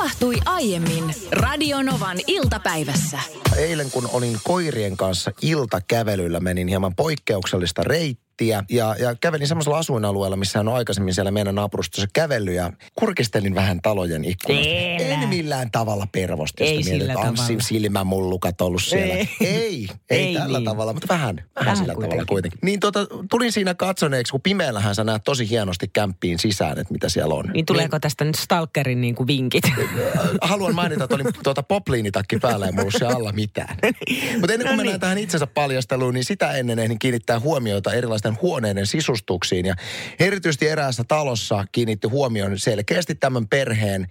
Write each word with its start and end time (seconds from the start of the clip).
tapahtui 0.00 0.36
aiemmin 0.46 1.14
Radionovan 1.32 2.18
iltapäivässä. 2.26 3.18
Eilen 3.56 3.90
kun 3.90 4.08
olin 4.12 4.38
koirien 4.44 4.96
kanssa 4.96 5.32
iltakävelyllä, 5.42 6.40
menin 6.40 6.68
hieman 6.68 6.94
poikkeuksellista 6.94 7.82
reittiä 7.84 8.29
ja, 8.48 8.96
ja 8.98 9.16
kävelin 9.20 9.48
semmoisella 9.48 9.78
asuinalueella, 9.78 10.36
missä 10.36 10.60
on 10.60 10.68
aikaisemmin 10.68 11.14
siellä 11.14 11.30
meidän 11.30 11.54
naapurustossa 11.54 12.08
kävellyt 12.12 12.54
ja 12.54 12.72
kurkistelin 12.98 13.54
vähän 13.54 13.80
talojen 13.82 14.24
ikkunasta. 14.24 14.68
Elä. 14.68 15.14
En 15.14 15.28
millään 15.28 15.70
tavalla 15.70 16.06
pervosti. 16.12 16.64
Ei 16.64 16.76
mietin, 16.76 17.00
sillä 17.00 17.14
tavalla. 17.14 17.62
silmämullukat 17.62 18.60
ollut 18.60 18.82
siellä. 18.82 19.14
Ei. 19.14 19.28
Ei, 19.40 19.48
ei, 19.50 19.88
Ei 20.26 20.34
tällä 20.34 20.58
niin. 20.58 20.64
tavalla, 20.64 20.92
mutta 20.92 21.08
vähän, 21.08 21.36
vähän, 21.36 21.50
Vähän 21.60 21.76
sillä 21.76 21.92
tavalla 21.92 22.08
kuitenkin. 22.08 22.26
kuitenkin. 22.26 22.58
Niin 22.62 22.80
tota, 22.80 23.06
tulin 23.30 23.52
siinä 23.52 23.74
katsoneeksi, 23.74 24.30
kun 24.30 24.40
pimeällähän 24.40 24.94
sä 24.94 25.04
näet 25.04 25.24
tosi 25.24 25.50
hienosti 25.50 25.88
kämppiin 25.88 26.38
sisään, 26.38 26.78
että 26.78 26.92
mitä 26.92 27.08
siellä 27.08 27.34
on. 27.34 27.44
Niin 27.54 27.66
tuleeko 27.66 28.00
tästä 28.00 28.24
nyt 28.24 28.34
stalkerin 28.34 29.00
niin 29.00 29.14
kuin 29.14 29.26
vinkit? 29.26 29.64
haluan 30.42 30.74
mainita, 30.74 31.04
että 31.04 31.16
oli 31.16 31.24
tuota 31.44 31.62
popliinitakki 31.62 32.38
päällä 32.38 32.66
ja 32.66 32.72
mulla 32.72 32.90
siellä 32.90 33.16
alla 33.16 33.32
mitään. 33.32 33.76
Mutta 34.40 34.52
ennen 34.52 34.58
kuin 34.58 34.58
No 34.58 34.76
mennään 34.76 34.86
niin. 34.86 35.00
tähän 35.00 35.18
itsensä 35.18 35.46
paljasteluun, 35.46 36.14
niin 36.14 36.24
sitä 36.24 36.52
ennen 36.52 36.78
ehdin 36.78 36.98
kiinnittää 36.98 37.40
huomiota 37.40 37.92
erilaisten 37.92 38.29
huoneiden 38.42 38.86
sisustuksiin. 38.86 39.66
Ja 39.66 39.74
erityisesti 40.20 40.68
eräässä 40.68 41.04
talossa 41.04 41.64
kiinnitti 41.72 42.08
huomioon 42.08 42.58
selkeästi 42.58 43.14
tämän 43.14 43.48
perheen 43.48 44.06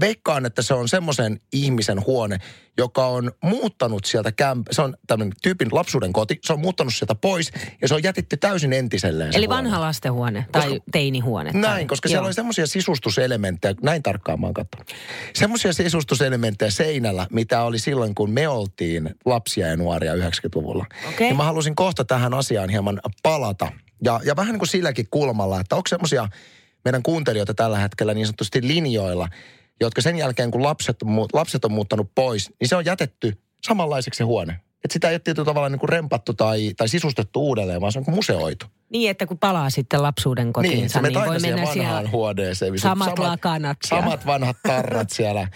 Veikkaan, 0.00 0.46
että 0.46 0.62
se 0.62 0.74
on 0.74 0.88
semmoisen 0.88 1.40
ihmisen 1.52 2.06
huone, 2.06 2.38
joka 2.78 3.06
on 3.06 3.32
muuttanut 3.42 4.04
sieltä 4.04 4.32
kämp... 4.32 4.66
Se 4.70 4.82
on 4.82 4.96
tämmöinen 5.06 5.32
tyypin 5.42 5.68
lapsuuden 5.72 6.12
koti. 6.12 6.38
Se 6.44 6.52
on 6.52 6.60
muuttanut 6.60 6.94
sieltä 6.94 7.14
pois 7.14 7.52
ja 7.82 7.88
se 7.88 7.94
on 7.94 8.02
jätetty 8.02 8.36
täysin 8.36 8.72
entiselleen. 8.72 9.32
se 9.32 9.38
Eli 9.38 9.46
huone. 9.46 9.64
vanha 9.64 9.80
lastenhuone 9.80 10.46
tai 10.52 10.62
Koska- 10.68 10.84
teinihuone. 10.92 11.50
Näin, 11.52 11.62
tai, 11.62 11.86
koska 11.86 12.08
siellä 12.08 12.26
oli 12.26 12.34
semmoisia 12.34 12.66
sisustuselementtejä, 12.66 13.74
näin 13.82 14.02
tarkkaan 14.02 14.40
mä 14.40 14.46
oon 14.46 14.54
katsonut. 14.54 14.92
Semmoisia 15.34 15.72
sisustuselementtejä 15.72 16.70
seinällä, 16.70 17.26
mitä 17.30 17.62
oli 17.62 17.78
silloin, 17.78 18.14
kun 18.14 18.30
me 18.30 18.48
oltiin 18.48 19.14
lapsia 19.24 19.66
ja 19.66 19.76
nuoria 19.76 20.14
90-luvulla. 20.14 20.86
Okei. 21.08 21.28
Ja 21.28 21.34
mä 21.34 21.44
halusin 21.44 21.74
kohta 21.76 22.04
tähän 22.04 22.34
asiaan 22.34 22.68
hieman 22.70 23.00
palata. 23.22 23.72
Ja, 24.04 24.20
ja 24.24 24.36
vähän 24.36 24.52
niin 24.52 24.58
kuin 24.58 24.68
silläkin 24.68 25.06
kulmalla, 25.10 25.60
että 25.60 25.76
onko 25.76 25.88
semmoisia 25.88 26.28
meidän 26.84 27.02
kuuntelijoita 27.02 27.54
tällä 27.54 27.78
hetkellä 27.78 28.14
niin 28.14 28.26
sanotusti 28.26 28.68
linjoilla, 28.68 29.28
jotka 29.80 30.02
sen 30.02 30.16
jälkeen, 30.18 30.50
kun 30.50 30.62
lapset, 30.62 30.96
lapset 31.32 31.64
on 31.64 31.72
muuttanut 31.72 32.10
pois, 32.14 32.50
niin 32.60 32.68
se 32.68 32.76
on 32.76 32.84
jätetty 32.84 33.38
samanlaiseksi 33.66 34.18
se 34.18 34.24
huone. 34.24 34.60
Että 34.84 34.92
sitä 34.92 35.08
ei 35.08 35.14
ole 35.14 35.20
tietyllä 35.24 35.46
tavalla 35.46 35.68
niin 35.68 35.78
kuin 35.78 35.88
rempattu 35.88 36.34
tai, 36.34 36.72
tai 36.76 36.88
sisustettu 36.88 37.40
uudelleen, 37.40 37.80
vaan 37.80 37.92
se 37.92 37.98
on 37.98 38.04
kuin 38.04 38.14
museoitu. 38.14 38.66
Niin, 38.90 39.10
että 39.10 39.26
kun 39.26 39.38
palaa 39.38 39.70
sitten 39.70 40.02
lapsuuden 40.02 40.52
kotiinsa, 40.52 40.76
Niin, 40.78 40.84
niin, 40.84 41.02
menet 41.02 41.10
niin 41.12 41.18
aina 41.20 41.32
voi 41.32 41.40
mennä 41.40 41.56
vanhaan 41.82 41.96
siellä 42.02 42.10
huoneeseen. 42.10 42.72
on 42.72 42.78
samat 42.78 43.18
lakanat 43.18 43.76
ja- 43.82 43.88
Samat 43.98 44.26
vanhat 44.26 44.56
tarrat 44.66 45.10
siellä. 45.10 45.48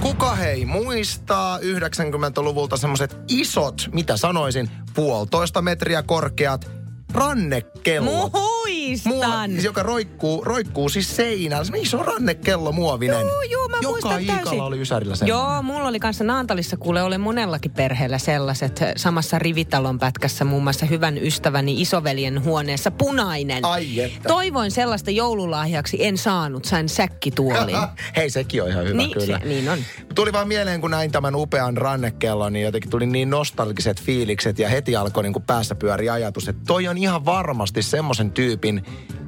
Kuka 0.00 0.34
hei 0.34 0.64
muistaa 0.64 1.58
90-luvulta 1.58 2.76
semmoiset 2.76 3.16
isot, 3.28 3.88
mitä 3.92 4.16
sanoisin, 4.16 4.70
puolitoista 4.94 5.62
metriä 5.62 6.02
korkeat 6.02 6.70
rannekellot. 7.16 8.32
Muistan! 8.32 9.50
Muo- 9.50 9.62
joka 9.64 9.82
roikkuu, 9.82 10.44
roikkuu 10.44 10.88
siis 10.88 11.16
seinällä. 11.16 11.64
Semmoinen 11.64 11.86
iso 11.86 12.02
rannekello 12.02 12.72
muovinen. 12.72 13.20
Joo, 13.20 13.42
joo, 13.42 13.68
mä 13.68 13.76
Joka 13.76 13.88
muistan 13.88 14.24
täysin. 14.24 14.60
oli 14.60 14.80
Ysärillä 14.80 15.16
sen. 15.16 15.28
Joo, 15.28 15.62
mulla 15.62 15.88
oli 15.88 16.00
kanssa 16.00 16.24
Naantalissa 16.24 16.76
kuule, 16.76 17.02
olen 17.02 17.20
monellakin 17.20 17.70
perheellä 17.70 18.18
sellaiset 18.18 18.80
samassa 18.96 19.38
rivitalon 19.38 19.98
pätkässä, 19.98 20.44
muun 20.44 20.62
muassa 20.62 20.86
hyvän 20.86 21.18
ystäväni 21.18 21.80
isoveljen 21.80 22.44
huoneessa 22.44 22.90
punainen. 22.90 23.64
Ai 23.64 24.00
että. 24.00 24.28
Toivoin 24.28 24.70
sellaista 24.70 25.10
joululahjaksi, 25.10 26.04
en 26.06 26.18
saanut, 26.18 26.64
sain 26.64 26.88
säkkituolin. 26.88 27.76
Hei, 28.16 28.30
sekin 28.30 28.62
on 28.62 28.68
ihan 28.68 28.84
hyvä 28.84 28.96
niin, 28.96 29.10
kyllä. 29.12 29.38
se, 29.38 29.44
niin 29.48 29.68
on. 29.68 29.78
Tuli 30.14 30.32
vaan 30.32 30.48
mieleen, 30.48 30.80
kun 30.80 30.90
näin 30.90 31.12
tämän 31.12 31.34
upean 31.34 31.76
rannekellon, 31.76 32.52
niin 32.52 32.64
jotenkin 32.64 32.90
tuli 32.90 33.06
niin 33.06 33.30
nostalgiset 33.30 34.02
fiilikset 34.02 34.58
ja 34.58 34.68
heti 34.68 34.96
alkoi 34.96 35.22
niin 35.22 35.32
kuin 35.32 35.42
päässä 35.42 35.74
pyöri 35.74 36.10
ajatus, 36.10 36.48
että 36.48 36.62
toi 36.66 36.88
on 36.88 36.98
ihan 36.98 37.05
varmasti 37.24 37.82
semmoisen 37.82 38.30
tyypin 38.30 38.82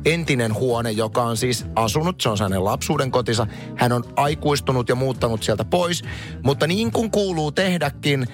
entinen 0.04 0.54
huone, 0.54 0.90
joka 0.90 1.22
on 1.22 1.36
siis 1.36 1.66
asunut, 1.76 2.20
se 2.20 2.28
on 2.28 2.38
hänen 2.40 2.64
lapsuuden 2.64 3.10
kotinsa. 3.10 3.46
Hän 3.76 3.92
on 3.92 4.04
aikuistunut 4.16 4.88
ja 4.88 4.94
muuttanut 4.94 5.42
sieltä 5.42 5.64
pois, 5.64 6.02
mutta 6.42 6.66
niin 6.66 6.92
kuin 6.92 7.10
kuuluu 7.10 7.52
tehdäkin, 7.52 8.26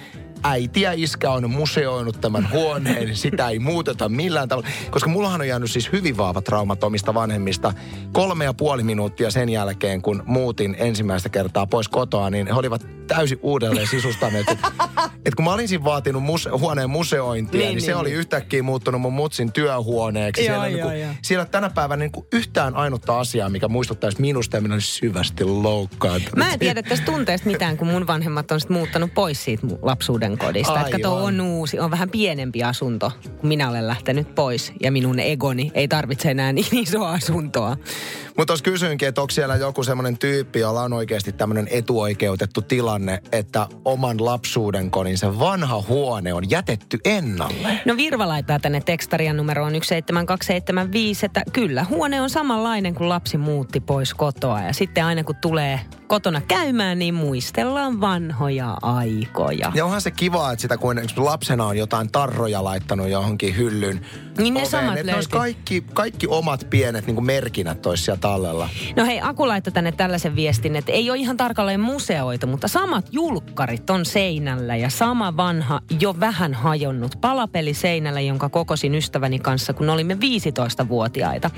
äiti 0.45 0.81
ja 0.81 0.93
iskä 0.93 1.31
on 1.31 1.51
museoinut 1.51 2.21
tämän 2.21 2.51
huoneen, 2.51 3.05
niin 3.05 3.17
sitä 3.17 3.49
ei 3.49 3.59
muuteta 3.59 4.09
millään 4.09 4.49
tavalla. 4.49 4.69
Koska 4.91 5.11
mullahan 5.11 5.41
on 5.41 5.49
jäänyt 5.49 5.71
siis 5.71 5.93
hyvin 5.93 6.17
vahvat 6.17 6.45
traumat 6.45 6.85
omista 6.85 7.15
vanhemmista. 7.15 7.73
Kolme 8.13 8.45
ja 8.45 8.55
puoli 8.55 8.83
minuuttia 8.83 9.31
sen 9.31 9.49
jälkeen, 9.49 10.03
kun 10.03 10.23
muutin 10.27 10.77
ensimmäistä 10.79 11.29
kertaa 11.29 11.67
pois 11.67 11.89
kotoa, 11.89 12.31
niin 12.31 12.47
he 12.47 12.53
olivat 12.53 12.87
täysin 13.07 13.39
uudelleen 13.43 13.87
sisustaneet. 13.87 14.49
Et, 14.49 14.59
et 15.25 15.35
kun 15.35 15.45
mä 15.45 15.53
olisin 15.53 15.85
vaatinut 15.85 16.23
muse- 16.23 16.51
huoneen 16.51 16.91
museointia, 16.91 17.59
niin, 17.59 17.67
Niin, 17.67 17.75
niin 17.75 17.81
se 17.81 17.87
niin, 17.87 17.97
oli 17.97 18.09
niin. 18.09 18.19
yhtäkkiä 18.19 18.63
muuttunut 18.63 19.01
mun 19.01 19.13
mutsin 19.13 19.53
työhuoneeksi. 19.53 20.45
Joo, 20.45 20.47
siellä, 20.63 20.79
joo, 20.79 20.91
niin 20.91 21.07
kuin, 21.07 21.19
siellä 21.23 21.45
tänä 21.45 21.71
päivänä 21.71 22.01
niin 22.01 22.13
kuin 22.13 22.27
yhtään 22.33 22.77
ainutta 22.77 23.21
asiaa, 23.21 23.49
mikä 23.49 23.69
muistuttaisi 23.69 24.21
minusta 24.21 24.57
ja 24.57 24.61
minä 24.61 24.75
olisin 24.75 24.95
syvästi 24.95 25.45
loukkaantunut. 25.45 26.37
Mä 26.37 26.53
en 26.53 26.59
tiedä 26.59 26.83
tästä 26.83 27.07
tunteesta 27.07 27.47
mitään, 27.49 27.77
kun 27.77 27.87
mun 27.89 28.07
vanhemmat 28.07 28.51
on 28.51 28.61
sit 28.61 28.71
muuttanut 28.71 29.15
pois 29.15 29.45
siitä 29.45 29.67
mun 29.67 29.79
lapsuuden 30.35 30.65
kodista. 30.65 30.97
Että 30.97 31.09
Aivan. 31.09 31.23
on 31.23 31.41
uusi, 31.41 31.79
on 31.79 31.91
vähän 31.91 32.11
pienempi 32.11 32.63
asunto, 32.63 33.13
kun 33.41 33.49
minä 33.49 33.71
olen 33.71 33.87
lähtenyt 33.87 34.35
pois. 34.35 34.73
Ja 34.81 34.93
minun 34.93 35.19
egoni 35.21 35.71
ei 35.75 35.89
tarvitse 35.89 36.31
enää 36.31 36.53
niin 36.53 36.67
isoa 36.73 37.13
asuntoa. 37.13 37.77
Mutta 38.37 38.53
jos 38.53 38.63
kysyinkin, 38.63 39.09
että 39.09 39.21
onko 39.21 39.31
siellä 39.31 39.57
joku 39.57 39.83
semmoinen 39.83 40.19
tyyppi, 40.19 40.61
jolla 40.61 40.83
on 40.83 40.93
oikeasti 40.93 41.33
tämmöinen 41.33 41.69
etuoikeutettu 41.71 42.63
tilanne, 42.63 43.23
että 43.33 43.67
oman 43.85 44.25
lapsuuden 44.25 44.91
kodin 44.91 45.19
se 45.19 45.39
vanha 45.39 45.83
huone 45.89 46.35
on 46.35 46.51
jätetty 46.51 46.99
ennalle. 47.05 47.81
No 47.85 47.97
Virva 47.97 48.29
laittaa 48.29 48.59
tänne 48.59 48.81
tekstarian 48.81 49.37
numeroon 49.37 49.73
17275, 49.73 51.27
että 51.27 51.43
kyllä, 51.53 51.85
huone 51.85 52.21
on 52.21 52.31
samanlainen 52.31 52.95
kuin 52.95 53.09
lapsi 53.09 53.39
muutti 53.39 53.81
pois 53.81 54.15
kotoa. 54.15 54.61
Ja 54.61 54.73
sitten 54.73 55.05
aina 55.05 55.25
kun 55.25 55.37
tulee 55.37 55.81
kotona 56.07 56.41
käymään, 56.41 56.99
niin 56.99 57.15
muistellaan 57.15 58.01
vanhoja 58.01 58.77
aikoja. 58.83 59.73
Ja 59.75 59.85
onhan 59.85 60.01
se 60.01 60.11
kiva, 60.11 60.53
että 60.53 60.63
sitä 60.63 60.77
kun 60.77 60.97
lapsena 61.17 61.67
on 61.67 61.77
jotain 61.77 62.13
tarroja 62.13 62.65
laittanut 62.65 63.09
johonkin 63.09 63.57
hyllyn 63.57 64.01
Niin 64.39 64.55
ne 64.55 64.61
oveen, 64.61 64.71
samat 64.71 64.97
että 64.97 65.13
ne 65.13 65.15
olisi 65.15 65.31
kaikki, 65.31 65.85
kaikki 65.95 66.27
omat 66.27 66.67
pienet 66.71 67.07
niin 67.07 67.15
kuin 67.15 67.27
merkinnät 67.27 67.87
olisi 67.87 68.05
siellä 68.05 68.21
tallella. 68.25 68.69
No 68.97 69.05
hei, 69.07 69.21
Aku 69.23 69.49
laittoi 69.49 69.73
tänne 69.73 69.93
tällaisen 69.93 70.37
viestin, 70.37 70.77
että 70.77 70.93
ei 70.93 71.11
ole 71.11 71.19
ihan 71.19 71.37
tarkalleen 71.37 71.81
museoitu, 71.81 72.47
mutta 72.47 72.69
samat 72.69 73.07
julkkarit 73.13 73.91
on 73.91 74.07
seinällä 74.07 74.77
ja 74.77 74.91
sama 74.91 75.37
vanha, 75.37 75.81
jo 76.01 76.15
vähän 76.21 76.55
hajonnut 76.55 77.19
palapeli 77.21 77.75
seinällä, 77.75 78.21
jonka 78.21 78.49
kokosin 78.49 78.95
ystäväni 78.95 79.39
kanssa, 79.39 79.73
kun 79.73 79.91
olimme 79.91 80.15
15-vuotiaita. 80.15 81.51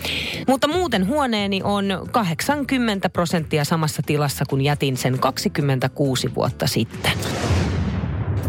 Mutta 0.48 0.68
muuten 0.68 1.06
huoneeni 1.06 1.60
on 1.64 2.08
80 2.10 3.10
prosenttia 3.10 3.64
samassa 3.64 4.02
tilassa, 4.06 4.44
kun 4.48 4.60
jätin 4.60 4.96
sen 4.96 5.18
26 5.18 6.34
vuotta 6.34 6.66
sitten. 6.66 7.12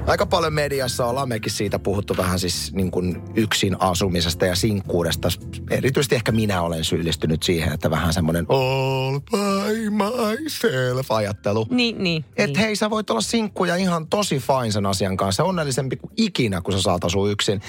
Aika 0.08 0.26
paljon 0.26 0.54
mediassa 0.54 1.06
ollaan 1.06 1.30
mekin 1.30 1.52
siitä 1.52 1.80
puhuttu 1.80 2.18
vähän 2.18 2.40
siis 2.40 2.74
niin 2.74 2.92
kuin 2.92 3.22
yksin 3.36 3.76
asumisesta 3.80 4.46
ja 4.46 4.56
sinkkuudesta. 4.56 5.30
Erityisesti 5.70 6.16
ehkä 6.16 6.32
minä 6.32 6.62
olen 6.62 6.84
syyllistynyt 6.84 7.44
siihen, 7.44 7.74
että 7.74 7.92
vähän 7.92 8.14
semmoinen 8.14 8.46
all 8.50 9.20
by 9.20 9.90
myself 9.90 11.12
ajattelu. 11.12 11.68
Niin, 11.70 12.04
niin. 12.04 12.26
Että 12.30 12.46
niin. 12.46 12.60
hei, 12.60 12.76
sä 12.76 12.90
voit 12.90 13.10
olla 13.10 13.22
sinkkuja 13.22 13.76
ihan 13.76 14.08
tosi 14.08 14.40
fine 14.40 14.72
sen 14.72 14.86
asian 14.86 15.18
kanssa. 15.18 15.44
Onnellisempi 15.44 15.96
kuin 15.96 16.12
ikinä, 16.18 16.62
kun 16.62 16.74
sä 16.74 16.82
saat 16.82 17.04
asua 17.04 17.30
yksin. 17.30 17.62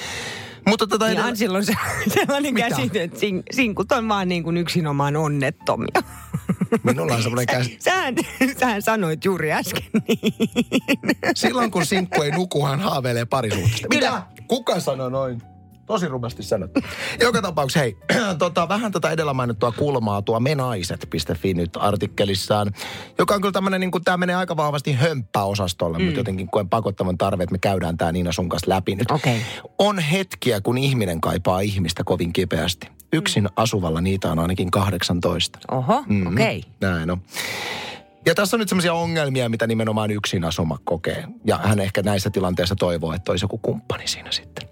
Mutta 0.69 0.87
tätä 0.87 1.05
Ja 1.05 1.11
edellä... 1.13 1.29
on 1.29 1.37
silloin 1.37 1.65
se, 1.67 1.73
sellainen 2.09 2.55
Mitä? 2.55 2.69
käsite, 2.69 3.03
että 3.03 3.19
sin, 3.19 3.43
sinkut 3.53 3.93
on 3.93 4.09
vaan 4.09 4.29
niin 4.29 4.43
kuin 4.43 4.57
yksinomaan 4.57 5.17
onnettomia. 5.17 6.03
Minulla 6.83 7.15
on 7.15 7.23
semmoinen 7.23 7.47
käs... 7.47 7.71
Sähän, 7.79 8.15
sähän 8.61 8.83
sanoit 8.83 9.25
juuri 9.25 9.53
äsken 9.53 9.83
niin. 10.09 10.35
Silloin 11.35 11.71
kun 11.71 11.87
sinkku 11.87 12.23
ei 12.23 12.31
nuku, 12.31 12.67
hän 12.67 12.81
haaveilee 12.81 13.25
parisuhteesta. 13.25 13.89
Kyllä. 13.89 14.11
Mitä? 14.11 14.43
Kuka 14.49 14.81
sanoi 14.81 15.11
noin? 15.11 15.43
Tosi 15.89 16.09
rumasti 16.09 16.43
sanottu. 16.43 16.81
Joka 17.21 17.43
tapauksessa, 17.43 17.81
hei, 17.81 17.97
tota, 18.39 18.69
vähän 18.69 18.93
tätä 18.93 19.11
edellä 19.11 19.35
mainittua 19.35 19.73
kulmaa 19.73 20.23
tuo 20.23 20.41
menaiset.fi 20.41 21.55
nyt 21.55 21.71
artikkelissaan, 21.81 22.73
joka 23.19 23.35
on 23.35 23.41
kyllä 23.41 23.53
tämmöinen, 23.53 23.81
niin 23.81 23.91
tämä 24.05 24.17
menee 24.17 24.37
aika 24.37 24.57
vahvasti 24.57 24.93
hömppäosastolle, 24.93 25.99
mm. 25.99 26.05
mutta 26.05 26.21
jotenkin 26.21 26.49
koen 26.51 26.69
pakottavan 26.69 27.19
tarve, 27.19 27.43
että 27.43 27.53
me 27.53 27.59
käydään 27.59 27.97
tämä 27.97 28.13
Niina 28.13 28.33
sun 28.33 28.49
kanssa 28.49 28.71
läpi 28.71 28.95
nyt. 28.95 29.11
Okei. 29.11 29.41
On 29.79 29.99
hetkiä, 29.99 30.61
kun 30.61 30.79
ihminen 30.79 31.21
kaipaa 31.21 31.61
ihmistä 31.61 32.05
kovin 32.05 32.33
kipeästi. 32.33 32.89
Yksin 33.13 33.49
asuvalla 33.57 34.01
niitä 34.01 34.33
on 34.33 34.39
ainakin 34.39 34.71
18. 34.71 35.59
Oho, 35.71 36.03
Mhm. 36.07 36.27
okei. 36.27 36.63
Näin 36.81 37.11
on. 37.11 37.23
Ja 38.27 38.35
tässä 38.35 38.57
on 38.57 38.61
nyt 38.61 38.69
semmoisia 38.69 38.95
ongelmia, 38.95 39.49
mitä 39.49 39.67
nimenomaan 39.67 40.11
yksin 40.11 40.45
asuma 40.45 40.79
kokee. 40.85 41.25
Ja 41.45 41.59
hän 41.59 41.81
ehkä 41.81 42.03
näissä 42.03 42.31
tilanteissa 42.31 42.77
toivoo, 42.77 43.13
että 43.13 43.33
olisi 43.33 43.45
joku 43.45 43.59
kumppani 43.59 44.09
siinä 44.09 44.33
sitten. 44.33 44.68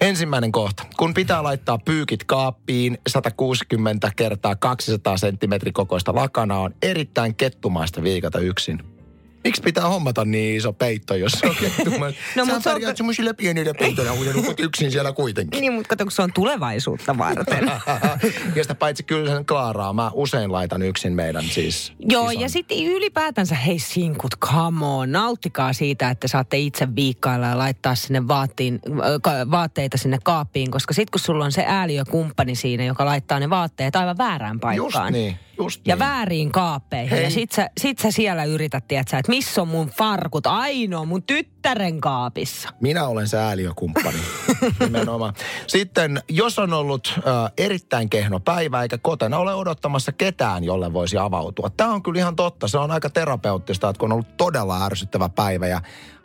Ensimmäinen 0.00 0.52
kohta. 0.52 0.86
Kun 0.96 1.14
pitää 1.14 1.42
laittaa 1.42 1.78
pyykit 1.78 2.24
kaappiin, 2.24 2.98
160 3.08 4.10
kertaa 4.16 4.56
200 4.56 5.16
senttimetri 5.16 5.72
kokoista 5.72 6.14
lakana 6.14 6.58
on 6.58 6.74
erittäin 6.82 7.34
kettumaista 7.34 8.02
viikata 8.02 8.38
yksin. 8.38 8.99
Miksi 9.44 9.62
pitää 9.62 9.88
hommata 9.88 10.24
niin 10.24 10.56
iso 10.56 10.72
peitto, 10.72 11.14
jos 11.14 11.32
se 11.32 11.46
on 11.46 11.56
kettumaista? 11.60 12.20
No, 12.36 12.46
Sä 12.46 12.56
on- 12.56 12.62
pärjäät 12.62 12.96
semmoisilla 12.96 13.34
pienillä 13.34 13.74
peitoilla, 13.74 14.12
kun 14.12 14.26
nukut 14.34 14.60
yksin 14.60 14.90
siellä 14.90 15.12
kuitenkin. 15.12 15.60
Niin, 15.60 15.72
mutta 15.72 15.88
kato, 15.88 16.04
kun 16.04 16.12
se 16.12 16.22
on 16.22 16.32
tulevaisuutta 16.32 17.18
varten. 17.18 17.72
ja 18.56 18.64
sitä 18.64 18.74
paitsi 18.74 19.02
kyllä 19.02 19.30
sen 19.34 19.46
klaaraa. 19.46 19.92
Mä 19.92 20.10
usein 20.14 20.52
laitan 20.52 20.82
yksin 20.82 21.12
meidän 21.12 21.44
siis. 21.44 21.92
Joo, 21.98 22.30
ison. 22.30 22.42
ja 22.42 22.48
sitten 22.48 22.78
ylipäätänsä, 22.86 23.54
hei 23.54 23.78
sinkut, 23.78 24.34
come 24.40 24.86
on, 24.86 25.12
nauttikaa 25.12 25.72
siitä, 25.72 26.10
että 26.10 26.28
saatte 26.28 26.58
itse 26.58 26.88
viikkailla 26.96 27.46
ja 27.46 27.58
laittaa 27.58 27.94
sinne 27.94 28.28
vaattiin, 28.28 28.80
ka- 29.22 29.50
vaatteita 29.50 29.98
sinne 29.98 30.18
kaappiin, 30.24 30.70
koska 30.70 30.94
sitten 30.94 31.10
kun 31.12 31.20
sulla 31.20 31.44
on 31.44 31.52
se 31.52 31.64
ääliökumppani 31.66 32.54
siinä, 32.54 32.84
joka 32.84 33.04
laittaa 33.04 33.40
ne 33.40 33.50
vaatteet 33.50 33.96
aivan 33.96 34.18
väärään 34.18 34.60
paikkaan. 34.60 34.86
Just 34.86 35.12
niin, 35.12 35.38
just 35.60 35.86
Ja 35.86 35.94
niin. 35.94 35.98
vääriin 35.98 36.52
kaappeihin. 36.52 37.10
Hei. 37.10 37.24
Ja 37.24 37.30
sit 37.30 37.52
sä, 37.52 37.70
sit 37.80 37.98
sä 37.98 38.10
siellä 38.10 38.44
yrität, 38.44 38.88
tiedätkö, 38.88 39.18
että 39.18 39.30
missä 39.30 39.62
on 39.62 39.68
mun 39.68 39.88
farkut? 39.88 40.46
Ainoa 40.46 41.04
mun 41.04 41.22
tyttären 41.22 42.00
kaapissa. 42.00 42.68
Minä 42.80 43.06
olen 43.06 43.28
sääliökumppani. 43.28 44.18
Nimenomaan. 44.80 45.34
Sitten, 45.66 46.22
jos 46.28 46.58
on 46.58 46.72
ollut 46.72 47.14
äh, 47.16 47.52
erittäin 47.58 48.10
kehno 48.10 48.40
päivä, 48.40 48.82
eikä 48.82 48.98
kotona 48.98 49.38
ole 49.38 49.54
odottamassa 49.54 50.12
ketään, 50.12 50.64
jolle 50.64 50.92
voisi 50.92 51.18
avautua. 51.18 51.70
Tämä 51.76 51.92
on 51.92 52.02
kyllä 52.02 52.18
ihan 52.18 52.36
totta. 52.36 52.68
Se 52.68 52.78
on 52.78 52.90
aika 52.90 53.10
terapeuttista, 53.10 53.88
että 53.88 54.00
kun 54.00 54.08
on 54.08 54.12
ollut 54.12 54.36
todella 54.36 54.84
ärsyttävä 54.86 55.28
päivä 55.28 55.66
ja 55.66 55.80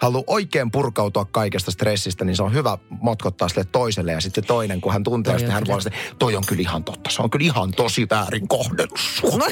haluaa 0.06 0.24
oikein 0.28 0.72
purkautua 0.72 1.26
kaikesta 1.26 1.72
stressistä, 1.72 2.26
niin 2.26 2.36
se 2.36 2.44
on 2.44 2.54
hyvä 2.54 2.78
motkottaa 2.90 3.50
sille 3.50 3.66
toiselle. 3.72 4.12
Ja 4.12 4.22
sitten 4.22 4.44
toinen, 4.44 4.82
kun 4.82 4.94
hän 4.94 5.04
tuntee, 5.04 5.34
Toi 5.34 5.40
sitten 5.40 5.54
hän 5.54 5.64
voi 5.68 5.80
toi 6.20 6.36
on 6.36 6.44
kyllä 6.48 6.62
ihan 6.62 6.84
totta. 6.84 7.10
Se 7.10 7.22
on 7.22 7.30
kyllä 7.30 7.46
ihan 7.46 7.72
tosi 7.72 8.08
väärin 8.10 8.48
kohdellut. 8.48 9.00
No, 9.24 9.46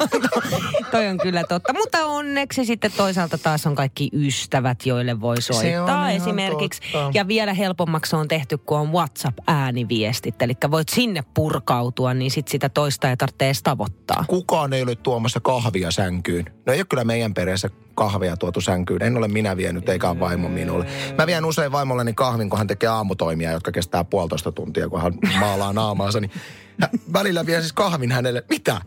toi 0.90 1.06
on 1.08 1.18
kyllä 1.18 1.44
totta. 1.48 1.72
Mutta 1.72 2.06
onneksi 2.06 2.64
sitten 2.64 2.92
toisaalta 2.96 3.38
taas 3.38 3.66
on 3.66 3.74
kaikki 3.74 4.10
ystävät, 4.12 4.86
joille 4.86 5.20
voi 5.20 5.42
soittaa 5.42 6.10
esimerkiksi. 6.10 6.80
totta. 6.92 7.10
Ja 7.14 7.28
vielä 7.28 7.54
helpommaksi 7.54 8.16
on 8.16 8.28
tehty, 8.28 8.58
kun 8.58 8.78
on 8.78 8.92
WhatsApp-ääniviestit. 8.92 10.42
Eli 10.42 10.52
voit 10.70 10.88
sinne 10.88 11.24
purkautua, 11.34 12.14
niin 12.14 12.30
sit 12.30 12.48
sitä 12.48 12.68
toista 12.68 13.10
ei 13.10 13.16
tarvitse 13.16 13.44
edes 13.44 13.62
tavoittaa. 13.62 14.24
kukaan 14.28 14.72
ei 14.72 14.82
ole 14.82 14.94
tuomassa 14.94 15.40
kahvia 15.40 15.90
sänkyyn. 15.90 16.44
No 16.66 16.72
ei 16.72 16.78
ole 16.78 16.86
kyllä 16.88 17.04
meidän 17.04 17.34
perheessä 17.34 17.70
kahvia 17.94 18.36
tuotu 18.36 18.60
sänkyyn. 18.60 19.02
En 19.02 19.16
ole 19.16 19.28
minä 19.28 19.56
vienyt, 19.56 19.88
eikä 19.88 20.10
ole 20.10 20.20
vaimo 20.20 20.48
minulle. 20.48 20.86
Mä 21.18 21.26
vien 21.26 21.44
usein 21.44 21.72
vaimolleni 21.72 22.12
kahvin, 22.12 22.50
kun 22.50 22.58
hän 22.58 22.66
tekee 22.66 22.88
aamutoimia, 22.88 23.52
jotka 23.52 23.72
kestää 23.72 24.04
puolitoista 24.04 24.52
tuntia, 24.52 24.88
kun 24.88 25.02
hän 25.02 25.12
maalaa 25.40 25.72
naamaansa. 25.72 26.20
Niin 26.20 26.30
välillä 27.12 27.46
vien 27.46 27.60
siis 27.60 27.72
kahvin 27.72 28.12
hänelle. 28.12 28.44
Mitä? 28.48 28.80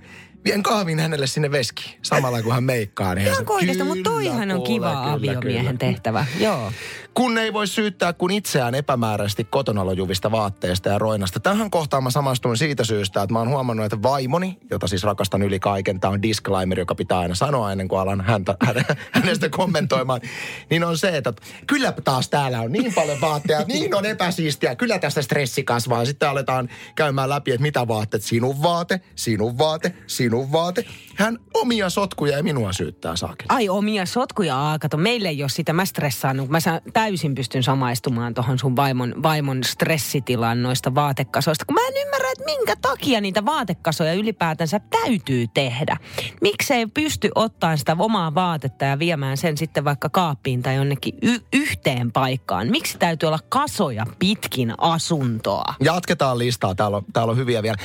Vien 0.45 0.63
kahvin 0.63 0.99
hänelle 0.99 1.27
sinne 1.27 1.51
veskiin. 1.51 1.99
Samalla 2.01 2.41
kun 2.41 2.53
hän 2.53 2.63
meikkaa. 2.63 3.15
Niin 3.15 3.25
hän 3.27 3.33
Ihan 3.33 3.45
oikeasta, 3.49 3.83
mutta 3.85 4.09
"Kyllä, 4.09 4.15
toihan 4.15 4.51
on 4.51 4.63
kiva 4.63 4.89
kyllä, 4.89 5.13
aviomiehen 5.13 5.65
kyllä." 5.65 5.77
tehtävä. 5.77 6.25
Joo. 6.39 6.71
Kun 7.13 7.37
ei 7.37 7.53
voi 7.53 7.67
syyttää 7.67 8.13
kuin 8.13 8.31
itseään 8.33 8.75
epämääräisesti 8.75 9.43
kotonalojuvista 9.43 10.31
vaatteista 10.31 10.89
ja 10.89 10.97
roinasta. 10.97 11.39
Tähän 11.39 11.71
kohtaan 11.71 12.03
mä 12.03 12.11
samastuin 12.11 12.57
siitä 12.57 12.83
syystä, 12.83 13.21
että 13.21 13.33
mä 13.33 13.39
oon 13.39 13.49
huomannut, 13.49 13.85
että 13.85 14.01
vaimoni, 14.01 14.57
jota 14.71 14.87
siis 14.87 15.03
rakastan 15.03 15.41
yli 15.41 15.59
kaiken, 15.59 15.99
tämä 15.99 16.11
on 16.11 16.21
disclaimer, 16.21 16.79
joka 16.79 16.95
pitää 16.95 17.19
aina 17.19 17.35
sanoa 17.35 17.71
ennen 17.71 17.87
kuin 17.87 17.99
alan 17.99 18.21
häntä, 18.21 18.57
häne- 18.65 18.85
hänestä 19.11 19.49
kommentoimaan, 19.49 20.21
niin 20.69 20.83
on 20.83 20.97
se, 20.97 21.17
että 21.17 21.33
kyllä 21.67 21.91
taas 21.91 22.29
täällä 22.29 22.59
on 22.59 22.71
niin 22.71 22.93
paljon 22.93 23.21
vaatteja, 23.21 23.63
niin 23.67 23.95
on 23.95 24.05
epäsiistiä, 24.05 24.75
kyllä 24.75 24.99
tästä 24.99 25.21
stressi 25.21 25.63
kasvaa. 25.63 26.05
Sitten 26.05 26.29
aletaan 26.29 26.69
käymään 26.95 27.29
läpi, 27.29 27.51
että 27.51 27.61
mitä 27.61 27.87
vaatteet, 27.87 28.23
sinun 28.23 28.63
vaate, 28.63 29.01
sinun 29.15 29.57
vaate, 29.57 29.93
sinun 30.07 30.34
vaate. 30.51 30.85
Hän 31.15 31.37
omia 31.53 31.89
sotkuja 31.89 32.37
ja 32.37 32.43
minua 32.43 32.73
syyttää 32.73 33.15
saakeli. 33.15 33.45
Ai 33.49 33.69
omia 33.69 34.05
sotkuja, 34.05 34.57
Aa, 34.57 34.79
kato, 34.79 34.97
meille 34.97 35.29
ei 35.29 35.43
ole 35.43 35.49
sitä, 35.49 35.73
mä 35.73 35.85
stressaan, 35.85 36.45
mä 36.49 36.59
saan, 36.59 36.81
täysin 36.93 37.35
pystyn 37.35 37.63
samaistumaan 37.63 38.33
tuohon 38.33 38.59
sun 38.59 38.75
vaimon, 38.75 39.23
vaimon 39.23 39.63
stressitilaan 39.63 40.63
noista 40.63 40.95
vaatekasoista, 40.95 41.65
kun 41.65 41.73
mä 41.73 41.87
en 41.87 42.05
ymmärrä, 42.05 42.31
että 42.31 42.45
minkä 42.45 42.75
takia 42.81 43.21
niitä 43.21 43.45
vaatekasoja 43.45 44.13
ylipäätänsä 44.13 44.79
täytyy 44.79 45.45
tehdä. 45.53 45.97
Miksei 46.41 46.85
pysty 46.87 47.29
ottaa 47.35 47.77
sitä 47.77 47.95
omaa 47.99 48.35
vaatetta 48.35 48.85
ja 48.85 48.99
viemään 48.99 49.37
sen 49.37 49.57
sitten 49.57 49.85
vaikka 49.85 50.09
kaappiin 50.09 50.61
tai 50.61 50.75
jonnekin 50.75 51.13
y- 51.21 51.39
yhteen 51.53 52.11
paikkaan? 52.11 52.67
Miksi 52.67 52.97
täytyy 52.97 53.27
olla 53.27 53.39
kasoja 53.49 54.05
pitkin 54.19 54.73
asuntoa? 54.77 55.73
Jatketaan 55.79 56.37
listaa, 56.37 56.75
täällä 56.75 56.97
on, 56.97 57.03
täällä 57.13 57.31
on 57.31 57.37
hyviä 57.37 57.63
vielä. 57.63 57.77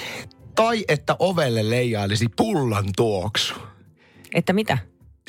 Tai 0.55 0.85
että 0.89 1.17
ovelle 1.19 1.71
leijailisi 1.71 2.27
pullan 2.37 2.85
tuoksu. 2.97 3.55
Että 4.35 4.53
mitä? 4.53 4.79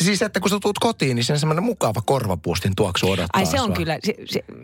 Siis, 0.02 0.22
että 0.22 0.40
kun 0.40 0.50
sä 0.50 0.60
tuut 0.62 0.80
kotiin, 0.80 1.16
niin 1.16 1.24
se 1.24 1.34
on 1.34 1.40
semmoinen 1.40 1.64
mukava 1.64 2.02
korvapuustin 2.06 2.76
tuoksu 2.76 3.08
odottaa 3.12 3.40
Ai 3.40 3.46
se 3.46 3.62
on 3.62 3.68
sua. 3.68 3.76
kyllä, 3.76 3.98
se, 4.04 4.16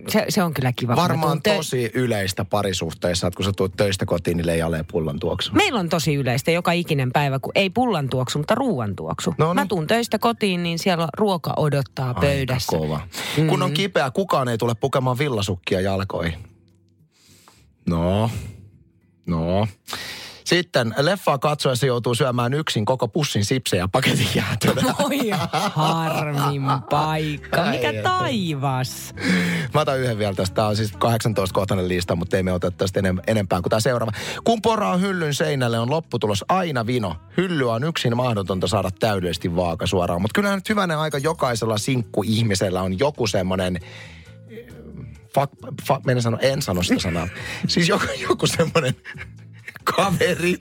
se, 0.10 0.26
se, 0.30 0.44
on 0.44 0.54
kyllä 0.54 0.74
kiva. 0.74 0.96
Varmaan 0.96 1.38
tö- 1.38 1.56
tosi 1.56 1.92
yleistä 1.94 2.46
parisuhteissa, 2.46 3.28
että 3.28 3.36
kun 3.38 3.46
sä 3.46 3.52
tuut 3.58 3.76
töistä 3.78 4.06
kotiin, 4.06 4.38
niin 4.38 4.48
leijailee 4.48 4.86
pullan 4.92 5.20
tuoksu. 5.20 5.52
Meillä 5.54 5.80
on 5.80 5.90
tosi 5.90 6.16
yleistä 6.16 6.52
joka 6.52 6.72
ikinen 6.72 7.12
päivä, 7.12 7.40
kun 7.40 7.52
ei 7.56 7.70
pullan 7.70 8.10
tuoksu, 8.10 8.38
mutta 8.40 8.56
ruoan 8.56 8.96
tuoksu. 8.96 9.36
No 9.38 9.54
Mä 9.54 9.62
niin. 9.62 9.68
tuun 9.68 9.88
töistä 9.88 10.20
kotiin, 10.20 10.64
niin 10.64 10.80
siellä 10.80 11.08
ruoka 11.18 11.54
odottaa 11.58 12.14
pöydässä. 12.14 12.76
Aika 12.78 12.86
kova. 12.88 13.02
Mm. 13.38 13.48
Kun 13.48 13.62
on 13.64 13.74
kipeä, 13.74 14.12
kukaan 14.12 14.48
ei 14.48 14.58
tule 14.58 14.76
pukemaan 14.76 15.18
villasukkia 15.18 15.82
jalkoihin. 15.82 16.34
No, 17.90 18.30
no. 19.26 19.68
Sitten 20.48 20.94
leffaa 20.98 21.38
katsoessa 21.38 21.86
joutuu 21.86 22.16
syömään 22.16 22.54
yksin 22.54 22.86
koko 22.86 23.08
pussin 23.08 23.46
sipsejä 23.46 23.84
ja 23.84 23.88
paketin 23.88 24.28
jäätönä. 24.36 24.94
Oi 25.04 25.30
harmin 25.74 26.62
paikka. 26.90 27.66
Mikä 27.66 27.94
taivas. 28.04 29.16
Mä 29.74 29.82
otan 29.82 30.00
yhden 30.00 30.18
vielä 30.18 30.34
tästä. 30.34 30.56
Tämä 30.56 30.68
on 30.68 30.76
siis 30.76 30.94
18-kohtainen 30.94 31.88
lista, 31.88 32.16
mutta 32.16 32.38
ei 32.38 32.44
me 32.44 32.54
ota 32.54 32.72
tästä 32.72 33.00
enem- 33.00 33.24
enempää 33.28 33.62
kuin 33.62 33.70
tämä 33.70 33.80
seuraava. 33.80 34.12
Kun 34.44 34.62
poraa 34.62 34.98
hyllyn 34.98 35.34
seinälle, 35.34 35.80
on 35.80 35.90
lopputulos 35.90 36.46
aina 36.50 36.86
vino. 36.86 37.16
Hyllyä 37.38 37.74
on 37.74 37.84
yksin 37.84 38.18
mahdotonta 38.18 38.68
saada 38.68 38.90
täydellisesti 39.00 39.56
vaakasuoraan. 39.56 40.22
Mutta 40.22 40.36
kyllähän 40.36 40.58
nyt 40.58 40.70
hyvänen 40.70 40.98
aika 40.98 41.18
jokaisella 41.18 41.78
sinkku-ihmisellä 41.78 42.82
on 42.82 43.00
joku 43.00 43.28
semmoinen 43.28 43.80
fuck, 45.36 45.54
fuck, 45.88 46.10
en 46.10 46.22
sano, 46.22 46.38
en 46.42 46.62
sano 46.62 46.84
sitä 46.84 47.02
sanaa. 47.02 47.28
Siis 47.68 47.90
joku, 47.90 48.06
joku 48.30 48.48
semmoinen 48.48 48.96
kaveri, 49.96 50.56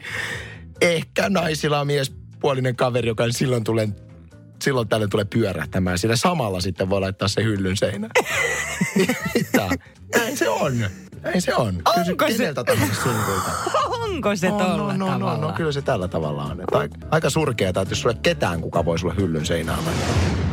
ehkä 0.80 1.28
naisilla 1.28 1.80
on 1.80 1.86
miespuolinen 1.86 2.76
kaveri, 2.76 3.08
joka 3.08 3.24
silloin 3.30 3.64
tulee 3.64 3.88
silloin 4.62 4.88
tällöin 4.88 5.10
tulee 5.10 5.24
pyörähtämään. 5.24 5.98
Sillä 5.98 6.16
samalla 6.16 6.60
sitten 6.60 6.90
voi 6.90 7.00
laittaa 7.00 7.28
se 7.28 7.42
hyllyn 7.44 7.76
seinään. 7.76 8.10
Mitä? 9.34 9.68
Näin 10.14 10.36
se 10.36 10.48
on. 10.48 10.72
Näin 11.22 11.42
se 11.42 11.54
on. 11.54 11.82
Onko 11.84 12.26
se- 12.28 12.36
keneltä 12.36 12.64
tahansa. 12.64 13.02
Onko 13.88 14.36
se 14.36 14.48
No, 14.48 14.58
tolla 14.58 14.76
no, 14.76 14.92
no, 14.92 15.06
no, 15.06 15.06
tavalla? 15.18 15.46
no, 15.46 15.52
kyllä 15.52 15.72
se 15.72 15.82
tällä 15.82 16.08
tavalla 16.08 16.44
on. 16.44 16.60
Että 16.60 16.98
aika, 17.10 17.30
surkeaa, 17.30 17.68
että 17.68 17.86
jos 17.88 18.00
sulle 18.00 18.16
ketään, 18.22 18.60
kuka 18.60 18.84
voi 18.84 18.98
sulle 18.98 19.14
hyllyn 19.16 19.46
seinään 19.46 19.78
laittaa. 19.86 20.45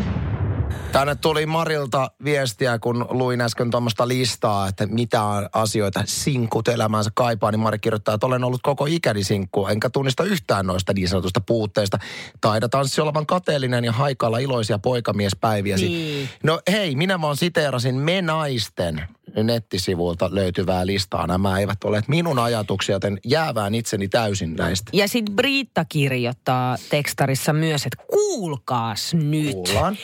Tänne 0.93 1.15
tuli 1.15 1.45
Marilta 1.45 2.11
viestiä, 2.23 2.79
kun 2.79 3.05
luin 3.09 3.41
äsken 3.41 3.71
tuommoista 3.71 4.07
listaa, 4.07 4.67
että 4.67 4.85
mitä 4.85 5.21
asioita 5.53 6.03
sinkut 6.05 6.67
elämäänsä 6.67 7.11
kaipaa, 7.13 7.51
niin 7.51 7.59
Mari 7.59 7.79
kirjoittaa, 7.79 8.15
että 8.15 8.27
olen 8.27 8.43
ollut 8.43 8.61
koko 8.63 8.85
ikäni 8.85 9.23
sinkku, 9.23 9.67
enkä 9.67 9.89
tunnista 9.89 10.23
yhtään 10.23 10.65
noista 10.65 10.93
niin 10.93 11.07
sanotusta 11.07 11.41
puutteista. 11.41 11.99
Taida 12.41 12.69
tanssi 12.69 13.01
olevan 13.01 13.25
kateellinen 13.25 13.85
ja 13.85 13.91
haikailla 13.91 14.37
iloisia 14.37 14.79
poikamiespäiviäsi. 14.79 15.87
Niin. 15.87 16.29
No 16.43 16.59
hei, 16.71 16.95
minä 16.95 17.21
vaan 17.21 17.37
siteerasin 17.37 17.95
Me 17.95 18.21
Naisten 18.21 19.07
nettisivuilta 19.43 20.29
löytyvää 20.35 20.85
listaa. 20.85 21.27
Nämä 21.27 21.59
eivät 21.59 21.83
ole 21.83 22.03
minun 22.07 22.39
ajatuksia, 22.39 22.95
joten 22.95 23.19
jäävään 23.25 23.75
itseni 23.75 24.07
täysin 24.07 24.53
näistä. 24.53 24.91
Ja 24.93 25.07
sitten 25.07 25.35
Briitta 25.35 25.85
kirjoittaa 25.85 26.77
tekstarissa 26.89 27.53
myös, 27.53 27.85
että 27.85 28.03
kuulkaas 28.07 29.13
nyt. 29.13 29.53
Kuullaan. 29.53 29.97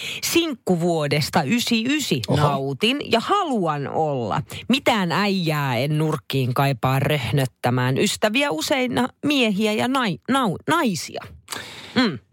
Sinkkuvuodesta 0.79 1.43
99 1.43 2.19
Oho. 2.27 2.49
nautin 2.49 3.11
ja 3.11 3.19
haluan 3.19 3.87
olla. 3.87 4.41
Mitään 4.69 5.11
äijää 5.11 5.77
en 5.77 5.97
nurkkiin 5.97 6.53
kaipaa 6.53 6.99
röhnöttämään. 6.99 7.97
Ystäviä 7.97 8.51
usein 8.51 8.91
miehiä 9.25 9.73
ja 9.73 9.87
nai, 9.87 10.17
nau, 10.29 10.55
naisia. 10.67 11.23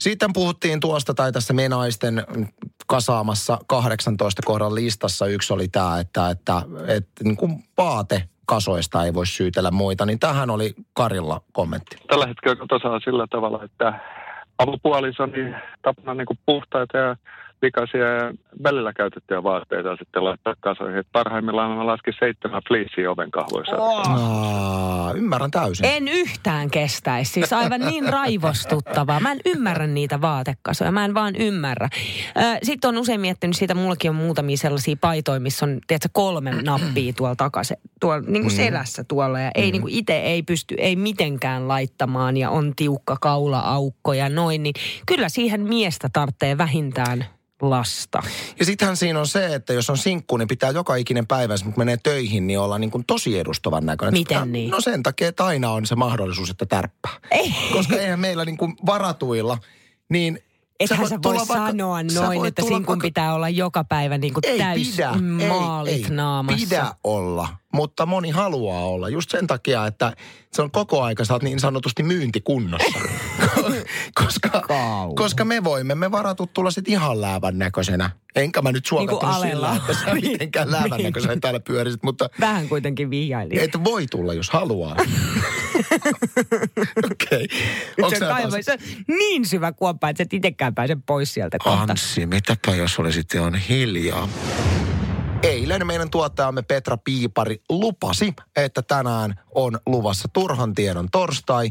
Sitten 0.01 0.33
puhuttiin 0.33 0.81
tuosta 0.81 1.15
tai 1.15 1.33
tässä 1.33 1.53
menaisten 1.53 2.25
kasaamassa 2.87 3.59
18 3.67 4.43
kohdan 4.45 4.75
listassa. 4.75 5.27
Yksi 5.27 5.53
oli 5.53 5.69
tämä, 5.69 5.99
että, 6.01 6.31
että, 6.31 6.63
että 6.87 7.25
niin 7.25 7.37
kuin 7.37 7.65
vaate 7.77 8.29
kasoista 8.47 9.05
ei 9.05 9.15
voi 9.15 9.27
syytellä 9.27 9.71
muita, 9.71 10.07
niin 10.07 10.19
tähän 10.19 10.51
oli 10.51 10.75
Karilla 10.93 11.41
kommentti. 11.53 11.97
tällä 12.09 12.27
hetkellä 12.27 12.91
on 12.95 13.01
sillä 13.05 13.27
tavalla, 13.31 13.65
että 13.65 14.01
avopuolisoni 14.59 15.55
tapana 15.83 16.15
niin 16.15 16.27
kuin 16.27 16.39
puhtaita 16.47 16.99
ja 16.99 17.17
vikaisia 17.63 18.15
ja 18.15 18.33
välillä 18.63 18.93
käytettyjä 18.93 19.43
vaatteita 19.43 19.97
sitten 19.97 20.25
laittaa 20.25 20.55
kasoihin. 20.61 20.99
Et 20.99 21.07
parhaimmillaan 21.13 21.77
mä 21.77 21.87
laskin 21.87 22.15
seitsemän 22.19 22.63
fliisiä 22.69 23.11
oven 23.11 23.31
kahvoissa. 23.31 23.77
Aa, 23.77 25.13
ymmärrän 25.13 25.51
täysin. 25.51 25.87
En 25.87 26.09
yhtään 26.09 26.71
kestäisi. 26.71 27.33
Siis 27.33 27.53
aivan 27.53 27.81
niin 27.81 28.09
raivostuttavaa. 28.19 29.21
Mä 29.21 29.33
en 29.33 29.41
ymmärrä 29.47 29.87
niitä 29.87 30.21
vaatekasoja. 30.21 30.93
Mä 30.93 31.05
en 31.05 31.15
vaan 31.15 31.37
ymmärrä. 31.37 31.89
Sitten 32.63 32.89
on 32.89 32.99
usein 32.99 33.21
miettinyt 33.21 33.57
siitä, 33.57 33.75
mullakin 33.75 34.11
on 34.11 34.17
muutamia 34.17 34.57
sellaisia 34.57 34.97
paitoja, 35.01 35.41
missä 35.41 35.67
on 35.67 35.79
tiedätkö, 35.87 36.09
kolme 36.13 36.51
nappia 36.63 37.13
tuolla 37.13 37.37
takaisin, 37.37 37.77
tuolla 38.01 38.21
niin 38.21 38.43
kuin 38.43 38.53
mm. 38.53 38.57
selässä 38.57 39.05
tuolla. 39.05 39.41
Ja 39.41 39.51
ei 39.55 39.67
mm. 39.67 39.73
niin 39.73 39.83
kuin 39.83 39.95
itse 39.95 40.21
ei 40.21 40.43
pysty, 40.43 40.75
ei 40.79 40.97
mitenkään 40.97 41.69
laittamaan 41.69 42.37
ja 42.37 42.51
on 42.51 42.73
tiukka 42.77 43.17
kaula-aukko 43.21 44.13
ja 44.13 44.29
noin. 44.29 44.63
Niin 44.63 44.75
kyllä 45.07 45.29
siihen 45.29 45.61
miestä 45.61 46.09
tarvitsee 46.13 46.59
vähintään 46.59 47.25
lasta. 47.63 48.23
Ja 48.59 48.65
sittenhän 48.65 48.97
siinä 48.97 49.21
on 49.21 49.27
se, 49.27 49.55
että 49.55 49.73
jos 49.73 49.91
on 49.91 49.99
sinkku, 49.99 50.37
niin 50.37 50.49
pitää 50.49 50.71
joka 50.71 50.97
ikinen 50.97 51.27
päivä, 51.27 51.55
kun 51.65 51.73
menee 51.77 51.97
töihin, 51.97 52.47
niin 52.47 52.59
olla 52.59 52.79
niin 52.79 52.91
kuin 52.91 53.05
tosi 53.07 53.39
edustavan 53.39 53.87
näköinen. 53.87 54.13
Miten 54.13 54.53
niin? 54.53 54.71
No 54.71 54.81
sen 54.81 55.03
takia, 55.03 55.29
että 55.29 55.45
aina 55.45 55.71
on 55.71 55.87
se 55.87 55.95
mahdollisuus, 55.95 56.51
että 56.51 56.67
tärppää. 56.67 57.13
Ei. 57.31 57.55
Koska 57.73 57.97
eihän 57.97 58.21
meillä 58.21 58.45
niin 58.45 58.57
kuin 58.57 58.77
varatuilla, 58.87 59.59
niin 60.09 60.39
Ethän 60.81 61.09
sä, 61.09 61.19
voi 61.25 61.47
sanoa 61.47 62.03
noin, 62.03 62.47
että 62.47 62.63
sinkun 62.63 62.87
vaikka... 62.87 63.03
pitää 63.03 63.35
olla 63.35 63.49
joka 63.49 63.85
päivä 63.85 64.19
niin 64.19 64.35
kuin 64.35 64.47
ei 64.47 64.59
täys 64.59 64.91
pidä, 64.97 65.13
maalit 65.49 65.93
ei, 65.93 66.05
ei, 66.05 66.11
naamassa. 66.11 66.67
pidä 66.69 66.95
olla, 67.05 67.49
mutta 67.73 68.07
moni 68.07 68.31
haluaa 68.31 68.85
olla. 68.85 69.09
Just 69.09 69.31
sen 69.31 69.47
takia, 69.47 69.87
että 69.87 70.13
se 70.53 70.63
on 70.63 70.71
koko 70.71 71.03
aika 71.03 71.25
sä 71.25 71.35
oot 71.35 71.43
niin 71.43 71.61
sanotusti 71.61 72.03
myyntikunnossa. 72.03 72.99
koska, 74.15 74.63
koska 75.15 75.45
me 75.45 75.65
voimme, 75.65 75.95
me 75.95 76.11
varatut 76.11 76.53
tulla 76.53 76.71
sit 76.71 76.89
ihan 76.89 77.21
läävän 77.21 77.59
näköisenä. 77.59 78.11
Enkä 78.37 78.63
mä 78.63 78.73
nyt 78.73 78.87
suokattanut 78.87 79.43
niin 79.43 79.53
sillä, 79.53 79.77
että 79.77 79.95
sä 79.95 80.15
mitenkään 80.23 80.73
läävän 80.73 81.03
näköisenä 81.03 81.37
täällä 81.41 81.61
pyörisit, 81.61 82.03
mutta... 82.03 82.29
Vähän 82.41 82.69
kuitenkin 82.69 83.11
vihjailin. 83.11 83.59
Että 83.59 83.85
voi 83.85 84.07
tulla, 84.07 84.35
jos 84.35 84.51
haluaa. 84.51 84.97
Okei. 87.11 87.49
Okay. 87.99 88.19
Se 88.19 88.73
on 88.73 88.79
niin 89.09 89.47
syvä 89.47 89.73
kuoppa, 89.73 90.09
että 90.09 90.23
et 90.23 90.33
itsekään 90.33 90.75
pääse 90.75 90.97
pois 91.07 91.35
sieltä 91.35 91.59
kohta. 91.59 91.93
Anssi, 91.93 92.27
mitäpä 92.27 92.75
jos 92.75 92.99
olisit 92.99 93.35
on 93.35 93.55
hiljaa? 93.55 94.29
Eilen 95.43 95.87
meidän 95.87 96.11
tuottajamme 96.11 96.63
Petra 96.63 96.97
Piipari 96.97 97.63
lupasi, 97.69 98.35
että 98.57 98.83
tänään 98.83 99.41
on 99.55 99.79
luvassa 99.87 100.29
turhan 100.33 100.75
tiedon 100.75 101.09
torstai. 101.13 101.71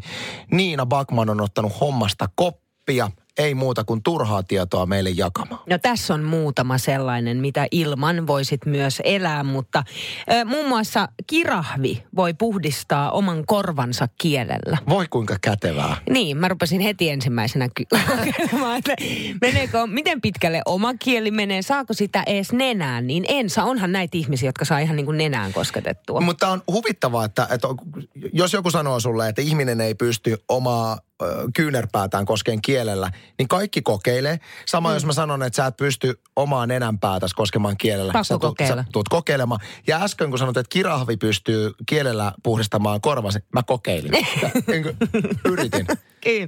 Niina 0.51 0.85
Bakman 0.85 1.29
on 1.29 1.41
ottanut 1.41 1.79
hommasta 1.81 2.29
koppia 2.35 3.11
ei 3.37 3.55
muuta 3.55 3.83
kuin 3.83 4.03
turhaa 4.03 4.43
tietoa 4.43 4.85
meille 4.85 5.09
jakamaan. 5.09 5.61
No 5.69 5.77
tässä 5.77 6.13
on 6.13 6.23
muutama 6.23 6.77
sellainen, 6.77 7.37
mitä 7.37 7.67
ilman 7.71 8.27
voisit 8.27 8.65
myös 8.65 9.01
elää, 9.03 9.43
mutta 9.43 9.83
ö, 10.31 10.45
muun 10.45 10.67
muassa 10.67 11.09
kirahvi 11.27 12.03
voi 12.15 12.33
puhdistaa 12.33 13.11
oman 13.11 13.43
korvansa 13.45 14.07
kielellä. 14.17 14.77
Voi 14.89 15.05
kuinka 15.09 15.35
kätevää. 15.41 15.97
Niin, 16.09 16.37
mä 16.37 16.47
rupesin 16.47 16.81
heti 16.81 17.09
ensimmäisenä 17.09 17.69
kokeilemaan, 17.89 18.77
että 18.79 18.95
meneekö, 19.41 19.87
miten 19.87 20.21
pitkälle 20.21 20.61
oma 20.65 20.93
kieli 20.93 21.31
menee, 21.31 21.61
saako 21.61 21.93
sitä 21.93 22.23
ees 22.25 22.53
nenään, 22.53 23.07
niin 23.07 23.25
en 23.27 23.49
saa. 23.49 23.65
Onhan 23.65 23.91
näitä 23.91 24.17
ihmisiä, 24.17 24.49
jotka 24.49 24.65
saa 24.65 24.79
ihan 24.79 24.95
niin 24.95 25.05
kuin 25.05 25.17
nenään 25.17 25.53
kosketettua. 25.53 26.21
Mutta 26.21 26.49
on 26.49 26.61
huvittavaa, 26.67 27.25
että, 27.25 27.47
että 27.51 27.67
jos 28.33 28.53
joku 28.53 28.71
sanoo 28.71 28.99
sulle, 28.99 29.29
että 29.29 29.41
ihminen 29.41 29.81
ei 29.81 29.95
pysty 29.95 30.37
omaa 30.49 30.97
kyynärpäätään 31.55 32.25
koskeen 32.25 32.61
kielellä, 32.61 33.11
niin 33.37 33.47
kaikki 33.47 33.81
kokeilee. 33.81 34.39
Sama 34.65 34.89
mm. 34.89 34.93
jos 34.93 35.05
mä 35.05 35.13
sanon, 35.13 35.43
että 35.43 35.57
sä 35.57 35.65
et 35.65 35.77
pysty 35.77 36.19
omaa 36.35 36.67
nenänpäätäs 36.67 37.33
koskemaan 37.33 37.77
kielellä. 37.77 38.13
Pakko 38.13 38.23
sä 38.23 38.37
tuut, 38.39 38.57
sä 38.67 38.85
tuut 38.91 39.09
kokeilemaan. 39.09 39.59
Ja 39.87 40.03
äsken 40.03 40.29
kun 40.29 40.39
sanoit, 40.39 40.57
että 40.57 40.73
kirahvi 40.73 41.17
pystyy 41.17 41.71
kielellä 41.85 42.31
puhdistamaan 42.43 43.01
korvasi, 43.01 43.39
mä 43.53 43.63
kokeilin. 43.63 44.11
Yritin. 45.51 45.87
Okei, 45.89 46.45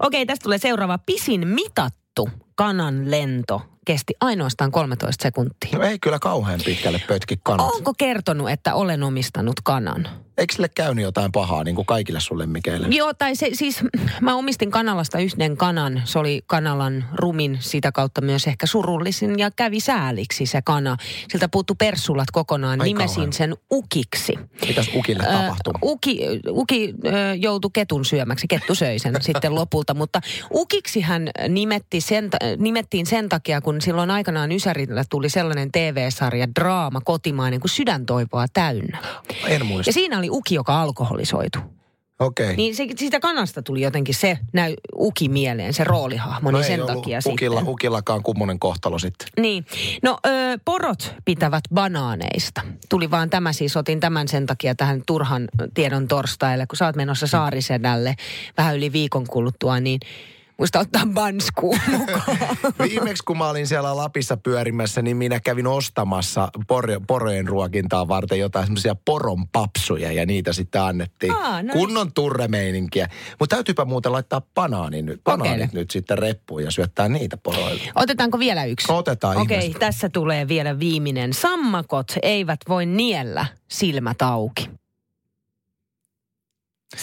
okay, 0.00 0.26
tästä 0.26 0.42
tulee 0.42 0.58
seuraava. 0.58 0.98
Pisin 0.98 1.48
mitattu 1.48 2.30
kanan 2.54 3.10
lento 3.10 3.71
kesti 3.86 4.14
ainoastaan 4.20 4.72
13 4.72 5.22
sekuntia. 5.22 5.78
No 5.78 5.82
ei 5.84 5.98
kyllä 5.98 6.18
kauhean 6.18 6.60
pitkälle 6.64 7.00
pötki 7.08 7.38
kanat. 7.42 7.66
Onko 7.74 7.94
kertonut, 7.98 8.50
että 8.50 8.74
olen 8.74 9.02
omistanut 9.02 9.60
kanan? 9.64 10.08
Eikö 10.38 10.54
sille 10.54 10.68
käynyt 10.68 11.02
jotain 11.02 11.32
pahaa, 11.32 11.64
niin 11.64 11.74
kuin 11.74 11.86
kaikille 11.86 12.20
sulle 12.20 12.46
Mikeille? 12.46 12.86
Joo, 12.90 13.14
tai 13.14 13.36
se, 13.36 13.50
siis 13.52 13.80
mä 14.20 14.34
omistin 14.34 14.70
Kanalasta 14.70 15.18
yhden 15.18 15.56
kanan. 15.56 16.02
Se 16.04 16.18
oli 16.18 16.42
Kanalan 16.46 17.04
rumin, 17.14 17.58
sitä 17.60 17.92
kautta 17.92 18.20
myös 18.20 18.46
ehkä 18.46 18.66
surullisin 18.66 19.38
ja 19.38 19.50
kävi 19.50 19.80
sääliksi 19.80 20.46
se 20.46 20.62
kana. 20.62 20.96
Siltä 21.28 21.48
puuttu 21.48 21.74
persulat 21.74 22.30
kokonaan. 22.32 22.80
Ai 22.80 22.86
Nimesin 22.88 23.14
kauhean. 23.14 23.32
sen 23.32 23.56
Ukiksi. 23.72 24.32
Mitäs 24.66 24.90
Ukille 24.94 25.22
tapahtui? 25.24 25.72
Äh, 25.74 25.80
uki, 25.82 26.20
uki 26.48 26.94
äh, 27.06 27.12
joutui 27.38 27.70
ketun 27.74 28.04
syömäksi. 28.04 28.46
Kettu 28.48 28.74
söi 28.74 28.98
sen 28.98 29.14
sitten 29.22 29.54
lopulta. 29.54 29.94
Mutta 29.94 30.20
Ukiksi 30.50 31.00
hän 31.00 31.30
nimetti 31.48 32.00
sen, 32.00 32.30
nimettiin 32.58 33.06
sen 33.06 33.28
takia, 33.28 33.60
kun 33.60 33.71
silloin 33.80 34.10
aikanaan 34.10 34.52
Ysärillä 34.52 35.04
tuli 35.10 35.28
sellainen 35.28 35.72
TV-sarja, 35.72 36.46
draama, 36.60 37.00
kotimainen 37.00 37.60
kuin 37.60 37.70
Sydäntoivoa 37.70 38.46
täynnä. 38.52 38.98
En 39.46 39.66
muista. 39.66 39.88
Ja 39.88 39.92
siinä 39.92 40.18
oli 40.18 40.30
uki, 40.30 40.54
joka 40.54 40.82
alkoholisoitu. 40.82 41.58
Okei. 42.22 42.46
Okay. 42.46 42.56
Niin 42.56 42.74
se, 42.76 42.86
siitä 42.96 43.20
kanasta 43.20 43.62
tuli 43.62 43.80
jotenkin 43.80 44.14
se 44.14 44.38
näy 44.52 44.74
uki 44.96 45.28
mieleen, 45.28 45.74
se 45.74 45.84
roolihahmo, 45.84 46.50
no 46.50 46.58
niin 46.58 46.66
sen 46.66 46.80
takia 46.80 47.20
ukilla, 47.26 47.58
sitten. 47.58 47.72
Ukillakaan 47.72 48.22
kummonen 48.22 48.58
kohtalo 48.58 48.98
sitten. 48.98 49.28
Niin. 49.40 49.66
No 50.02 50.18
ö, 50.26 50.30
porot 50.64 51.14
pitävät 51.24 51.64
banaaneista. 51.74 52.60
Tuli 52.88 53.10
vaan 53.10 53.30
tämä 53.30 53.52
siis, 53.52 53.76
otin 53.76 54.00
tämän 54.00 54.28
sen 54.28 54.46
takia 54.46 54.74
tähän 54.74 55.02
turhan 55.06 55.48
tiedon 55.74 56.08
torstaille, 56.08 56.66
kun 56.66 56.76
sä 56.76 56.86
oot 56.86 56.96
menossa 56.96 57.26
Saarisedälle 57.26 58.14
vähän 58.56 58.76
yli 58.76 58.92
viikon 58.92 59.26
kuluttua, 59.26 59.80
niin 59.80 60.00
muista 60.58 60.78
ottaa 60.78 61.02
banskuun 61.14 61.78
mukaan. 61.98 62.36
Viimeksi 62.78 63.22
kun 63.24 63.38
mä 63.38 63.48
olin 63.48 63.66
siellä 63.66 63.96
Lapissa 63.96 64.36
pyörimässä, 64.36 65.02
niin 65.02 65.16
minä 65.16 65.40
kävin 65.40 65.66
ostamassa 65.66 66.48
por- 66.58 67.04
porojen 67.06 67.48
ruokintaa 67.48 68.08
varten 68.08 68.38
jotain 68.38 68.66
semmoisia 68.66 68.94
poron 69.04 69.48
papsuja 69.48 70.12
ja 70.12 70.26
niitä 70.26 70.52
sitten 70.52 70.82
annettiin. 70.82 71.32
Aa, 71.32 71.62
no 71.62 71.72
Kunnon 71.72 72.12
turremeininkiä. 72.12 73.08
Mutta 73.38 73.56
täytyypä 73.56 73.84
muuten 73.84 74.12
laittaa 74.12 74.42
banaani 74.54 75.02
nyt, 75.02 75.24
banaanit 75.24 75.72
nyt 75.72 75.90
sitten 75.90 76.18
reppuun 76.18 76.64
ja 76.64 76.70
syöttää 76.70 77.08
niitä 77.08 77.36
poroille. 77.36 77.92
Otetaanko 77.94 78.38
vielä 78.38 78.64
yksi? 78.64 78.92
Otetaan 78.92 79.36
Okei, 79.36 79.68
okay, 79.68 79.78
tässä 79.80 80.08
tulee 80.08 80.48
vielä 80.48 80.78
viimeinen. 80.78 81.32
Sammakot 81.32 82.12
eivät 82.22 82.60
voi 82.68 82.86
niellä 82.86 83.46
silmät 83.70 84.22
auki. 84.22 84.70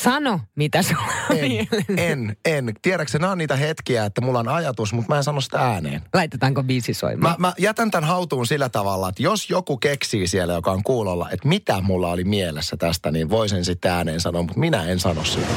Sano, 0.10 0.40
mitä 0.56 0.82
sulla 0.82 1.02
en, 1.30 1.68
en, 1.98 2.38
en. 2.46 2.74
Tiedätkö, 2.82 3.20
nämä 3.20 3.32
on 3.32 3.38
niitä 3.38 3.56
hetkiä, 3.56 4.06
että 4.06 4.22
mulla 4.22 4.40
on 4.40 4.48
ajatus, 4.48 4.94
mutta 4.94 5.14
mä 5.14 5.18
en 5.18 5.24
sano 5.24 5.42
sitä 5.42 5.60
ääneen. 5.60 6.02
Laitetaanko 6.14 6.64
biisi 6.64 6.94
soimaan? 6.94 7.36
Mä, 7.40 7.48
mä 7.48 7.54
jätän 7.58 7.92
tämän 7.92 8.10
hautuun 8.10 8.48
sillä 8.48 8.70
tavalla, 8.70 9.10
että 9.10 9.24
jos 9.24 9.50
joku 9.50 9.78
keksii 9.78 10.28
siellä, 10.28 10.54
joka 10.54 10.72
on 10.72 10.84
kuulolla, 10.84 11.30
että 11.32 11.48
mitä 11.48 11.82
mulla 11.82 12.12
oli 12.12 12.24
mielessä 12.24 12.78
tästä, 12.78 13.12
niin 13.12 13.30
voisin 13.30 13.66
sitten 13.66 13.92
ääneen 13.92 14.20
sanoa, 14.20 14.42
mutta 14.42 14.60
minä 14.60 14.86
en 14.86 15.00
sano 15.00 15.24
sitä. 15.24 15.48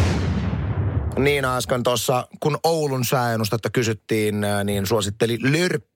Niin 1.18 1.44
äsken 1.44 1.82
tuossa, 1.82 2.28
kun 2.40 2.58
Oulun 2.64 3.04
sääennustetta 3.04 3.70
kysyttiin, 3.70 4.34
niin 4.64 4.86
suositteli 4.86 5.38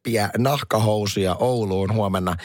lörppiä 0.06 0.30
nahkahousuja 0.38 1.34
Ouluun 1.34 1.92
huomenna 1.92 2.36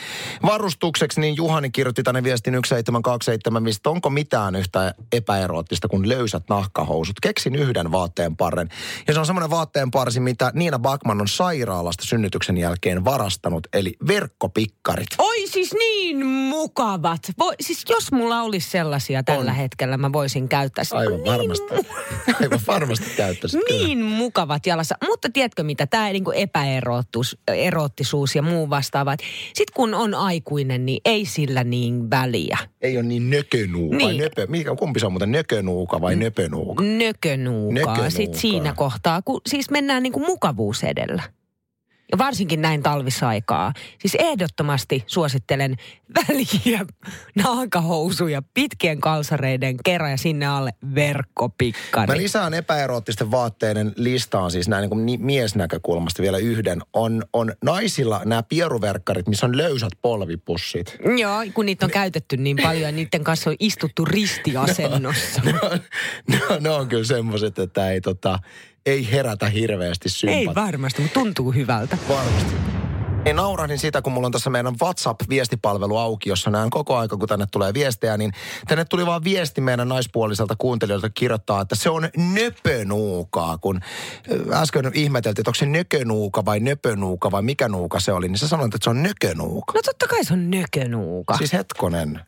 varustukseksi, 0.46 1.22
niin 1.22 1.36
Juhani 1.36 1.70
kirjoitti 1.70 2.04
tänne 2.04 2.24
viestin 2.24 2.54
1727, 2.54 3.64
mistä 3.64 3.90
onko 3.90 4.10
mitään 4.10 4.56
yhtä 4.56 4.94
epäeroottista 5.12 5.88
kuin 5.88 6.10
löysät 6.10 6.44
nahkahousut. 6.50 7.20
Keksin 7.22 7.56
yhden 7.56 7.92
vaatteen 7.92 8.38
parren. 8.38 8.70
Ja 9.08 9.14
se 9.14 9.20
on 9.20 9.26
semmoinen 9.26 9.50
vaatteen 9.50 9.92
parsi, 9.92 10.20
mitä 10.20 10.52
Niina 10.54 10.80
Bakman 10.80 11.22
on 11.22 11.28
sairaalasta 11.28 12.06
synnytyksen 12.06 12.58
jälkeen 12.58 13.06
varastanut, 13.06 13.68
eli 13.74 13.94
verkkopikkarit. 14.08 15.08
Oi 15.18 15.48
siis 15.48 15.74
niin 15.74 16.26
mukavat. 16.26 17.22
Voi, 17.40 17.56
siis 17.62 17.84
jos 17.90 18.12
mulla 18.12 18.42
olisi 18.42 18.70
sellaisia 18.70 19.24
tällä 19.24 19.52
on. 19.52 19.58
hetkellä, 19.58 19.98
mä 19.98 20.12
voisin 20.14 20.50
käyttää. 20.50 20.84
Aivan 20.94 21.14
niin 21.14 21.26
varmasti. 21.26 21.74
Aivan 22.42 22.60
varmasti 22.68 23.10
käyttäisit. 23.18 23.62
Niin 23.70 23.98
kyllä. 23.98 24.16
mukavat 24.16 24.66
jalassa. 24.66 24.96
Mutta 25.06 25.30
tiedätkö 25.34 25.64
mitä, 25.64 25.88
tämä 25.88 26.10
niin 26.10 26.24
epäeroottisuus 27.54 28.36
ja 28.36 28.42
muu 28.42 28.70
vastaava. 28.70 29.16
Sitten 29.54 29.74
kun 29.74 29.94
on 29.94 30.14
aikuinen, 30.14 30.86
niin 30.86 31.02
ei 31.06 31.26
sillä 31.26 31.64
niin 31.64 32.10
väliä. 32.10 32.58
Ei 32.82 32.98
ole 32.98 33.06
niin 33.06 33.30
nökönuuka. 33.30 33.98
Niin. 33.98 34.22
Nöpö, 34.22 34.48
mikä, 34.48 34.76
kumpi 34.76 35.00
se 35.00 35.06
on 35.06 35.12
muuten, 35.12 35.32
nökönuuka 35.32 36.02
vai 36.02 36.16
nöpönuuka? 36.16 36.84
Nökönuuka. 36.84 37.74
nökönuuka. 37.74 38.10
Sitten 38.10 38.40
siinä 38.40 38.74
kohtaa, 38.74 39.22
kun 39.22 39.42
siis 39.48 39.70
mennään 39.70 40.04
niin 40.04 40.14
kuin 40.14 40.26
mukavuus 40.26 40.84
edellä. 40.84 41.24
Ja 42.12 42.18
varsinkin 42.18 42.62
näin 42.62 42.84
talvisaikaa. 42.84 43.74
Siis 44.00 44.16
ehdottomasti 44.20 45.04
suosittelen 45.08 45.76
väliä 46.16 46.86
naakahousuja 47.36 48.42
pitkien 48.54 49.02
kalsareiden 49.02 49.78
kerran 49.86 50.12
ja 50.12 50.18
sinne 50.18 50.48
alle 50.48 50.74
verkkopikkari. 50.96 52.08
Mä 52.08 52.18
lisään 52.18 52.54
epäeroottisten 52.54 53.32
vaatteiden 53.32 53.94
listaan 53.96 54.52
siis 54.52 54.68
näin 54.68 54.82
niin 54.82 54.90
kuin 54.90 55.26
miesnäkökulmasta 55.26 56.22
vielä 56.22 56.38
yhden. 56.38 56.82
On, 56.94 57.24
on 57.34 57.54
naisilla 57.64 58.22
nämä 58.26 58.44
pieruverkkarit, 58.44 59.28
missä 59.28 59.46
on 59.46 59.58
löysät 59.58 59.94
polvipussit. 60.02 60.98
Joo, 61.18 61.44
kun 61.54 61.66
niitä 61.66 61.86
on 61.86 61.92
käytetty 61.92 62.38
niin 62.38 62.58
paljon 62.64 62.84
ja 62.84 62.92
niiden 62.92 63.24
kanssa 63.24 63.50
on 63.50 63.56
istuttu 63.60 64.06
ristiasennossa. 64.06 65.42
Ne 65.46 65.60
on, 65.62 65.80
ne 66.28 66.42
on, 66.50 66.64
ne 66.64 66.70
on 66.70 66.88
kyllä 66.88 67.04
semmoiset, 67.04 67.60
että 67.60 67.92
ei, 67.92 68.02
tota, 68.02 68.40
ei 68.86 69.12
herätä 69.12 69.50
hirveästi 69.50 70.10
sympat. 70.10 70.38
Ei 70.38 70.48
varmasti, 70.66 71.02
mutta 71.02 71.20
tuntuu 71.20 71.52
hyvältä. 71.52 71.98
Varmasti. 72.10 72.54
Niin 73.26 73.36
naurahdin 73.36 73.80
sitä, 73.80 74.02
kun 74.02 74.14
mulla 74.14 74.26
on 74.26 74.32
tässä 74.32 74.50
meidän 74.50 74.74
WhatsApp-viestipalvelu 74.82 75.98
auki, 75.98 76.30
jossa 76.30 76.50
näen 76.50 76.70
koko 76.70 76.98
aika, 76.98 77.18
kun 77.18 77.28
tänne 77.28 77.46
tulee 77.52 77.74
viestejä, 77.74 78.18
niin 78.18 78.32
tänne 78.68 78.86
tuli 78.86 79.06
vaan 79.06 79.24
viesti 79.24 79.62
meidän 79.62 79.90
naispuoliselta 79.90 80.56
kuuntelijoilta 80.58 81.10
kirjoittaa, 81.10 81.62
että 81.62 81.76
se 81.76 81.90
on 81.90 82.10
nöpönuukaa, 82.18 83.58
kun 83.58 83.80
äsken 84.52 84.92
ihmeteltiin, 84.94 85.42
että 85.42 85.50
onko 85.50 85.56
se 85.56 85.66
nökönuuka 85.66 86.46
vai 86.46 86.60
nöpönuuka 86.60 87.32
vai 87.32 87.42
mikä 87.42 87.68
nuuka 87.68 88.00
se 88.00 88.12
oli, 88.14 88.28
niin 88.28 88.38
sä 88.38 88.48
sanoit, 88.48 88.76
että 88.76 88.84
se 88.84 88.90
on 88.90 89.04
nökönuuka. 89.04 89.74
No 89.74 89.82
totta 89.82 90.08
kai 90.08 90.26
se 90.26 90.34
on 90.34 90.52
nökönuuka. 90.52 91.38
Siis 91.38 91.54
hetkonen. 91.54 92.20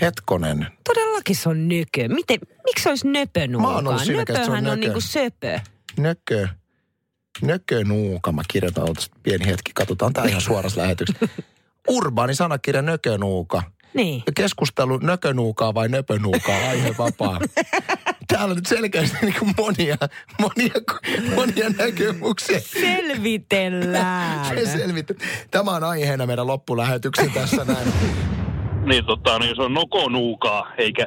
Hetkonen. 0.00 0.66
Todellakin 0.84 1.36
se 1.36 1.48
on 1.48 1.68
nökö. 1.68 2.08
Miten, 2.08 2.38
miksi 2.66 2.82
se 2.82 2.88
olisi 2.88 3.08
nöpönuuka? 3.08 3.68
Mä 3.68 3.74
oon 3.74 3.86
ollut 3.86 4.02
siinä, 4.02 4.22
että 4.22 4.34
se 4.34 4.40
on 4.40 4.46
Nöpöhän 4.46 4.66
on 4.66 4.80
nökö. 4.80 4.80
niinku 4.80 5.00
söpö. 5.00 5.60
Nökö. 5.96 6.48
Nökönuuka. 7.42 8.32
Mä 8.32 8.42
kirjoitan 8.52 8.88
pieni 9.22 9.46
hetki. 9.46 9.72
Katsotaan 9.74 10.12
tää 10.12 10.24
ihan 10.24 10.40
suorassa 10.40 10.80
lähetyksessä. 10.82 11.28
Urbaani 11.88 12.34
sanakirja 12.34 12.82
nökönuuka. 12.82 13.62
Niin. 13.94 14.22
Keskustelu 14.34 14.98
nökönuukaa 14.98 15.74
vai 15.74 15.88
nöpönuukaa, 15.88 16.68
aihe 16.68 16.94
vapaa. 16.98 17.40
Täällä 18.28 18.50
on 18.50 18.56
nyt 18.56 18.66
selkeästi 18.66 19.16
niin 19.22 19.34
kuin 19.38 19.54
monia, 19.58 19.96
monia, 20.40 20.74
monia 21.34 21.68
näkemyksiä. 21.78 22.60
Selvitellään. 22.60 24.46
Se. 24.66 25.04
Tämä 25.50 25.70
on 25.70 25.84
aiheena 25.84 26.26
meidän 26.26 26.46
loppulähetyksen 26.46 27.30
tässä 27.30 27.64
näin. 27.64 27.92
Niin, 28.84 29.04
tota, 29.04 29.38
niin 29.38 29.56
se 29.56 29.62
on 29.62 29.74
nokonuukaa, 29.74 30.72
eikä 30.78 31.06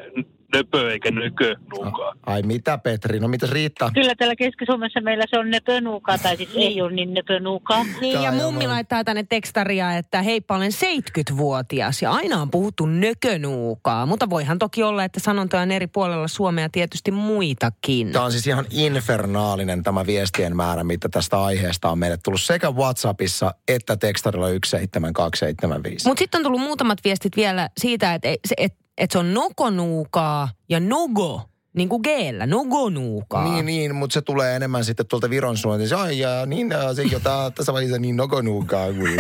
nöpö 0.55 0.91
eikä 0.91 1.11
nökönuukaa. 1.11 2.13
Ai 2.25 2.41
mitä 2.41 2.77
Petri, 2.77 3.19
no 3.19 3.27
mitäs 3.27 3.51
Riitta? 3.51 3.91
Kyllä 3.93 4.15
täällä 4.15 4.35
Keski-Suomessa 4.35 5.01
meillä 5.01 5.23
se 5.29 5.39
on 5.39 5.49
nöpönuukaa, 5.49 6.17
tai 6.17 6.37
siis 6.37 6.49
ei 6.55 6.81
ole 6.81 6.91
niin 6.91 7.13
nöpönuukaa. 7.13 7.85
Niin, 8.01 8.21
ja 8.21 8.31
mummi 8.31 8.67
laittaa 8.67 9.03
tänne 9.03 9.23
tekstaria, 9.23 9.97
että 9.97 10.21
heippa 10.21 10.55
olen 10.55 10.71
70-vuotias 10.71 12.01
ja 12.01 12.11
aina 12.11 12.41
on 12.41 12.51
puhuttu 12.51 12.85
nökönuukaa. 12.85 14.05
Mutta 14.05 14.29
voihan 14.29 14.59
toki 14.59 14.83
olla, 14.83 15.03
että 15.03 15.19
sanontoja 15.19 15.61
on 15.61 15.71
eri 15.71 15.87
puolella 15.87 16.27
Suomea 16.27 16.69
tietysti 16.69 17.11
muitakin. 17.11 18.11
Tämä 18.11 18.25
on 18.25 18.31
siis 18.31 18.47
ihan 18.47 18.65
infernaalinen 18.71 19.83
tämä 19.83 20.05
viestien 20.05 20.55
määrä, 20.55 20.83
mitä 20.83 21.09
tästä 21.09 21.43
aiheesta 21.43 21.89
on 21.89 21.99
meille 21.99 22.17
tullut 22.23 22.41
sekä 22.41 22.71
WhatsAppissa 22.71 23.53
että 23.67 23.97
tekstarilla 23.97 24.47
17275. 24.47 26.07
Mutta 26.07 26.19
sitten 26.19 26.39
on 26.39 26.43
tullut 26.43 26.61
muutamat 26.61 26.99
viestit 27.03 27.35
vielä 27.35 27.69
siitä, 27.77 28.13
että 28.13 28.29
et, 28.57 28.80
et, 29.01 29.03
et 29.03 29.11
se 29.11 29.17
on 29.17 29.33
nokonuukaa 29.33 30.49
ja 30.69 30.79
nogo, 30.79 31.41
niin 31.73 31.89
kuin 31.89 31.99
geellä, 32.03 32.45
nogonuukaa. 32.47 33.51
Niin, 33.53 33.65
niin, 33.65 33.95
mutta 33.95 34.13
se 34.13 34.21
tulee 34.21 34.55
enemmän 34.55 34.85
sitten 34.85 35.07
tuolta 35.07 35.29
Viron 35.29 35.57
suuntaan. 35.57 35.89
Se, 35.89 35.95
Ai, 35.95 36.19
ja 36.19 36.45
niin, 36.45 36.69
se 36.95 37.03
jota 37.03 37.51
tässä 37.55 37.73
vaiheessa 37.73 37.99
niin 37.99 38.17
nokonuukaa 38.17 38.93
kuin... 38.93 39.19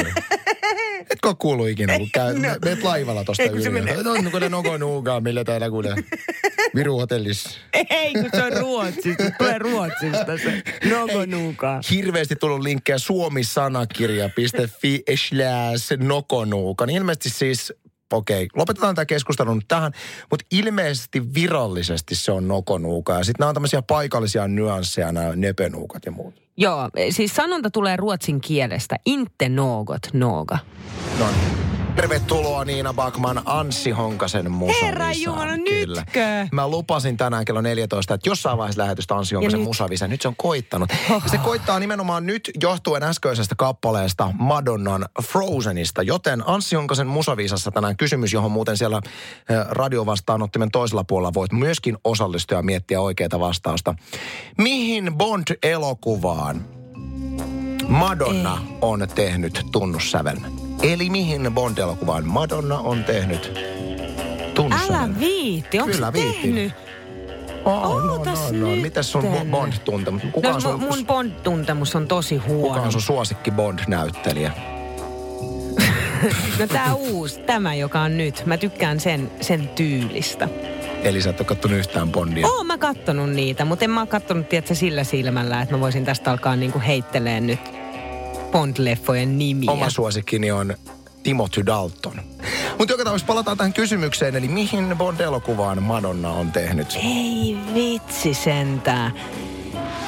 Etkö 1.09 1.27
ole 1.27 1.35
kuullut 1.39 1.67
ikinä, 1.67 1.97
kun 1.97 2.09
käy, 2.13 2.39
no. 2.39 2.49
meet 2.65 2.83
laivalla 2.83 3.23
tosta 3.23 3.43
yli. 3.43 3.69
menee- 3.69 4.03
No, 4.03 4.13
niin 4.13 4.31
kuin 4.31 4.41
ne 4.41 4.49
nokonuukaa, 4.49 5.21
millä 5.21 5.43
täällä 5.43 5.69
kuule 5.69 5.95
Viru 6.75 6.99
hotellissa. 6.99 7.49
Ei, 7.89 8.13
kun 8.13 8.29
se 8.35 8.43
on 8.43 8.53
ruotsista. 8.53 9.23
Tulee 9.37 9.59
ruotsista 9.59 10.37
se 10.43 10.63
nogonuukaa. 10.89 11.81
Hirveästi 11.91 12.35
tullut 12.35 12.61
linkkejä 12.61 12.97
suomisanakirja.fi 12.97 15.03
slash 15.15 15.97
nokonuuka. 15.99 16.85
Niin 16.85 16.97
ilmeisesti 16.97 17.29
siis, 17.29 17.73
okei, 18.17 18.47
lopetetaan 18.55 18.95
tämä 18.95 19.05
keskustelu 19.05 19.53
nyt 19.53 19.67
tähän, 19.67 19.91
mutta 20.29 20.45
ilmeisesti 20.51 21.33
virallisesti 21.33 22.15
se 22.15 22.31
on 22.31 22.47
nokonuuka. 22.47 23.13
Ja 23.13 23.23
sitten 23.23 23.39
nämä 23.39 23.49
on 23.49 23.55
tämmöisiä 23.55 23.81
paikallisia 23.81 24.47
nyansseja, 24.47 25.11
nämä 25.11 25.35
nöpönuukat 25.35 26.05
ja 26.05 26.11
muut. 26.11 26.41
Joo, 26.57 26.89
siis 27.09 27.35
sanonta 27.35 27.69
tulee 27.71 27.97
ruotsin 27.97 28.41
kielestä. 28.41 28.95
Inte 29.05 29.49
något 29.49 30.07
noga. 30.13 30.57
No 31.19 31.25
niin. 31.27 31.70
Tervetuloa 31.95 32.65
Niina 32.65 32.93
Bakman 32.93 33.41
Anssi 33.45 33.91
Honkasen 33.91 34.51
musavisaan. 34.51 34.85
Herra 34.85 35.11
Jumala, 35.11 35.57
Kyllä. 35.57 36.01
nytkö? 36.01 36.47
Mä 36.51 36.67
lupasin 36.67 37.17
tänään 37.17 37.45
kello 37.45 37.61
14, 37.61 38.13
että 38.13 38.29
jossain 38.29 38.57
vaiheessa 38.57 38.81
lähetystä 38.81 39.15
Anssi 39.15 39.35
Honkasen 39.35 39.59
nyt? 39.59 39.67
musavisa. 39.67 40.07
Nyt 40.07 40.21
se 40.21 40.27
on 40.27 40.35
koittanut. 40.37 40.89
Ja 41.09 41.21
se 41.31 41.37
koittaa 41.37 41.79
nimenomaan 41.79 42.25
nyt 42.25 42.51
johtuen 42.61 43.03
äskeisestä 43.03 43.55
kappaleesta 43.55 44.33
Madonnan 44.39 45.05
Frozenista. 45.23 46.03
Joten 46.03 46.43
Anssi 46.45 46.75
Honkasen 46.75 47.07
musavisassa 47.07 47.71
tänään 47.71 47.97
kysymys, 47.97 48.33
johon 48.33 48.51
muuten 48.51 48.77
siellä 48.77 49.01
eh, 49.05 49.55
radiovastaanottimen 49.69 50.71
toisella 50.71 51.03
puolella 51.03 51.33
voit 51.33 51.51
myöskin 51.51 51.97
osallistua 52.03 52.57
ja 52.57 52.63
miettiä 52.63 53.01
oikeaa 53.01 53.39
vastausta. 53.39 53.95
Mihin 54.57 55.13
Bond-elokuvaan 55.17 56.61
Madonna 57.87 58.57
Ei. 58.61 58.77
on 58.81 59.07
tehnyt 59.15 59.61
tunnussävelmän. 59.71 60.60
Eli 60.83 61.09
mihin 61.09 61.51
Bond-elokuvaan 61.53 62.25
Madonna 62.25 62.77
on 62.79 63.03
tehnyt. 63.03 63.59
Älä 64.89 65.09
viitti, 65.19 65.79
onko 65.79 65.91
Kyllä 65.93 66.07
se 66.07 66.13
viitin. 66.13 66.41
tehnyt? 66.41 66.73
Oh, 67.65 68.05
no, 68.05 68.13
Ootas 68.13 68.51
no, 68.51 68.67
no. 68.69 68.75
Mites 68.75 69.11
sun 69.11 69.23
Bo- 69.23 69.45
Bond-tuntemus? 69.51 70.21
Kuka 70.31 70.47
No, 70.49 70.55
on 70.55 70.61
sun, 70.61 70.79
mun 70.79 71.05
Bond-tuntemus 71.07 71.95
on 71.95 72.07
tosi 72.07 72.35
kuka 72.35 72.47
huono. 72.53 72.81
on 72.83 72.91
sun 72.91 73.01
suosikki 73.01 73.51
Bond-näyttelijä? 73.51 74.51
No 76.59 76.67
tää 76.67 76.93
uusi, 76.93 77.39
tämä 77.39 77.73
joka 77.75 78.01
on 78.01 78.17
nyt. 78.17 78.43
Mä 78.45 78.57
tykkään 78.57 78.99
sen, 78.99 79.31
sen 79.41 79.67
tyylistä. 79.67 80.49
Eli 81.03 81.21
sä 81.21 81.29
et 81.29 81.39
ole 81.39 81.47
kattonut 81.47 81.77
yhtään 81.77 82.09
Bondia. 82.11 82.47
Oon 82.47 82.65
mä 82.67 82.77
kattonut 82.77 83.29
niitä, 83.29 83.65
mutta 83.65 83.85
en 83.85 83.91
mä 83.91 83.99
oo 83.99 84.05
kattonut, 84.07 84.49
tiedätkö, 84.49 84.75
sillä 84.75 85.03
silmällä, 85.03 85.61
että 85.61 85.75
mä 85.75 85.81
voisin 85.81 86.05
tästä 86.05 86.31
alkaa 86.31 86.55
niinku 86.55 86.81
heitteleen 86.87 87.47
nyt 87.47 87.59
Bond-leffojen 88.51 89.37
nimiä. 89.37 89.71
Oma 89.71 89.89
suosikkini 89.89 90.51
on 90.51 90.73
Timothy 91.23 91.65
Dalton. 91.65 92.21
Mutta 92.77 92.93
joka 92.93 93.03
tapauksessa 93.03 93.27
palataan 93.27 93.57
tähän 93.57 93.73
kysymykseen, 93.73 94.35
eli 94.35 94.47
mihin 94.47 94.95
Bond-elokuvaan 94.97 95.83
Madonna 95.83 96.29
on 96.31 96.51
tehnyt? 96.51 96.99
Ei 97.03 97.57
vitsi 97.73 98.33
sentään. 98.33 99.13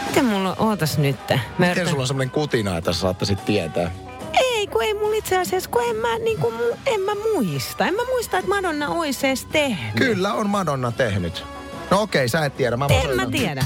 Miten 0.08 0.26
mulla, 0.26 0.56
ootas 0.60 0.98
nyt. 0.98 1.16
Mä 1.30 1.36
Miten 1.58 1.72
yritän- 1.72 1.90
sulla 1.90 2.04
on 2.04 2.08
semmoinen 2.08 2.32
kutina, 2.32 2.78
että 2.78 2.94
sä 2.94 3.00
saattaisit 3.00 3.46
tietää? 3.46 3.92
Ei, 4.34 4.68
kun 4.68 4.84
ei 4.84 4.94
mulla 4.94 5.16
itse 5.18 5.38
asiassa, 5.38 5.70
kun 5.70 5.82
en 5.90 5.96
mä, 5.96 6.18
niin 6.20 6.40
kuin, 6.40 6.56
en 6.86 7.02
mä 7.02 7.12
muista. 7.34 7.86
En 7.88 7.94
mä 7.94 8.02
muista, 8.06 8.38
että 8.38 8.50
Madonna 8.50 8.90
olisi 8.90 9.28
edes 9.28 9.46
tehnyt. 9.52 9.94
Kyllä 9.96 10.34
on 10.34 10.50
Madonna 10.50 10.92
tehnyt. 10.92 11.44
No 11.92 12.02
okei, 12.02 12.30
sä 12.30 12.46
et 12.46 12.58
tiedä. 12.58 12.78
Mä 12.78 12.88
En 12.90 13.16
mä 13.16 13.26
tiedä. 13.32 13.66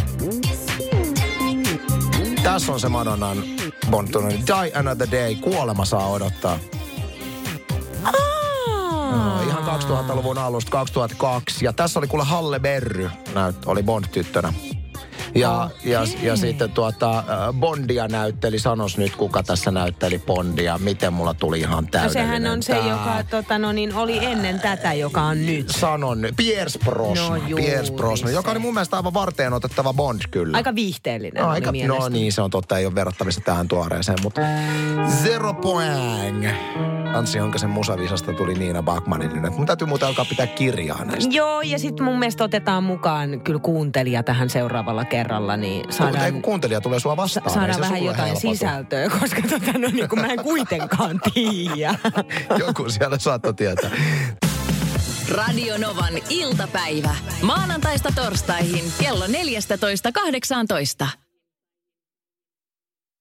Tässä 2.43 2.71
on 2.71 2.79
se 2.79 2.89
Madonnan 2.89 3.37
Bond 3.91 4.07
Die 4.47 4.71
Another 4.75 5.07
Day, 5.11 5.35
kuolema 5.35 5.85
saa 5.85 6.07
odottaa. 6.07 6.59
No, 9.11 9.41
ihan 9.47 9.63
2000-luvun 9.81 10.37
alusta, 10.37 10.71
2002. 10.71 11.65
Ja 11.65 11.73
tässä 11.73 11.99
oli 11.99 12.07
kuule 12.07 12.23
Halle 12.23 12.59
Berry, 12.59 13.09
näyt, 13.33 13.65
oli 13.65 13.83
Bond-tyttönä. 13.83 14.53
Ja, 15.39 15.69
ja, 15.83 15.99
ja 16.21 16.35
sitten 16.35 16.71
tuota, 16.71 17.17
äh, 17.17 17.25
Bondia 17.59 18.07
näytteli, 18.07 18.59
sanos 18.59 18.97
nyt 18.97 19.15
kuka 19.15 19.43
tässä 19.43 19.71
näytteli 19.71 20.19
Bondia, 20.19 20.77
miten 20.77 21.13
mulla 21.13 21.33
tuli 21.33 21.59
ihan 21.59 21.83
No 21.83 21.89
täydellinen 21.91 22.27
sehän 22.27 22.47
on 22.53 22.63
se, 22.63 22.73
tää. 22.73 22.89
joka 22.89 23.23
tota, 23.29 23.57
no 23.57 23.71
niin, 23.71 23.95
oli 23.95 24.25
ennen 24.25 24.59
tätä, 24.59 24.93
joka 24.93 25.21
on 25.21 25.45
nyt. 25.45 25.69
Sanon, 25.69 26.21
nyt. 26.21 26.35
Pierce 26.37 26.79
Brosnan, 26.85 27.29
No 27.29 27.47
juuri 27.47 27.63
Pierce 27.65 27.93
Brosnan, 27.93 28.33
joka 28.33 28.51
oli 28.51 28.59
mun 28.59 28.73
mielestä 28.73 28.97
aivan 28.97 29.13
varteen 29.13 29.53
otettava 29.53 29.93
Bond 29.93 30.21
kyllä. 30.31 30.57
Aika 30.57 30.75
viihteellinen 30.75 31.43
No, 31.43 31.49
aika, 31.49 31.71
no 31.87 32.09
niin, 32.09 32.31
se 32.33 32.41
on 32.41 32.49
totta, 32.49 32.77
ei 32.77 32.85
ole 32.85 32.95
verrattavissa 32.95 33.41
tähän 33.41 33.67
tuoreeseen, 33.67 34.17
mutta 34.23 34.41
zero 35.23 35.53
point. 35.53 36.45
Anssi 37.13 37.39
Honkasen 37.39 37.69
musavisasta 37.69 38.33
tuli 38.33 38.53
Niina 38.53 38.83
Bakmanille. 38.83 39.49
Mun 39.49 39.65
täytyy 39.65 39.87
muuten 39.87 40.07
alkaa 40.07 40.25
pitää 40.25 40.47
kirjaa 40.47 41.05
näistä. 41.05 41.35
Joo, 41.35 41.61
ja 41.61 41.79
sitten 41.79 42.05
mun 42.05 42.19
mielestä 42.19 42.43
otetaan 42.43 42.83
mukaan 42.83 43.41
kyllä 43.41 43.59
kuuntelija 43.59 44.23
tähän 44.23 44.49
seuraavalla 44.49 45.05
kerralla, 45.05 45.26
niin 45.57 45.83
Saadaan, 45.83 45.93
saadaan, 45.93 46.25
ei, 46.25 46.31
kun 46.31 46.41
kuuntelija 46.41 46.81
tulee 46.81 46.99
sua 46.99 47.17
vastaan. 47.17 47.47
ei 47.47 47.53
saadaan 47.53 47.73
se 47.73 47.81
vähän 47.81 48.03
jotain 48.03 48.23
helpotu. 48.23 48.47
sisältöä, 48.47 49.09
koska 49.19 49.41
tota, 49.41 49.79
no, 49.79 49.87
niin, 49.93 50.09
kun 50.09 50.19
mä 50.19 50.27
en 50.27 50.43
kuitenkaan 50.43 51.21
tiedä. 51.33 51.95
Joku 52.67 52.89
siellä 52.89 53.19
saattoi 53.19 53.53
tietää. 53.53 53.91
Radio 55.31 55.77
Novan 55.77 56.13
iltapäivä. 56.29 57.15
Maanantaista 57.41 58.09
torstaihin 58.15 58.93
kello 58.99 59.25
14.18. 59.25 59.31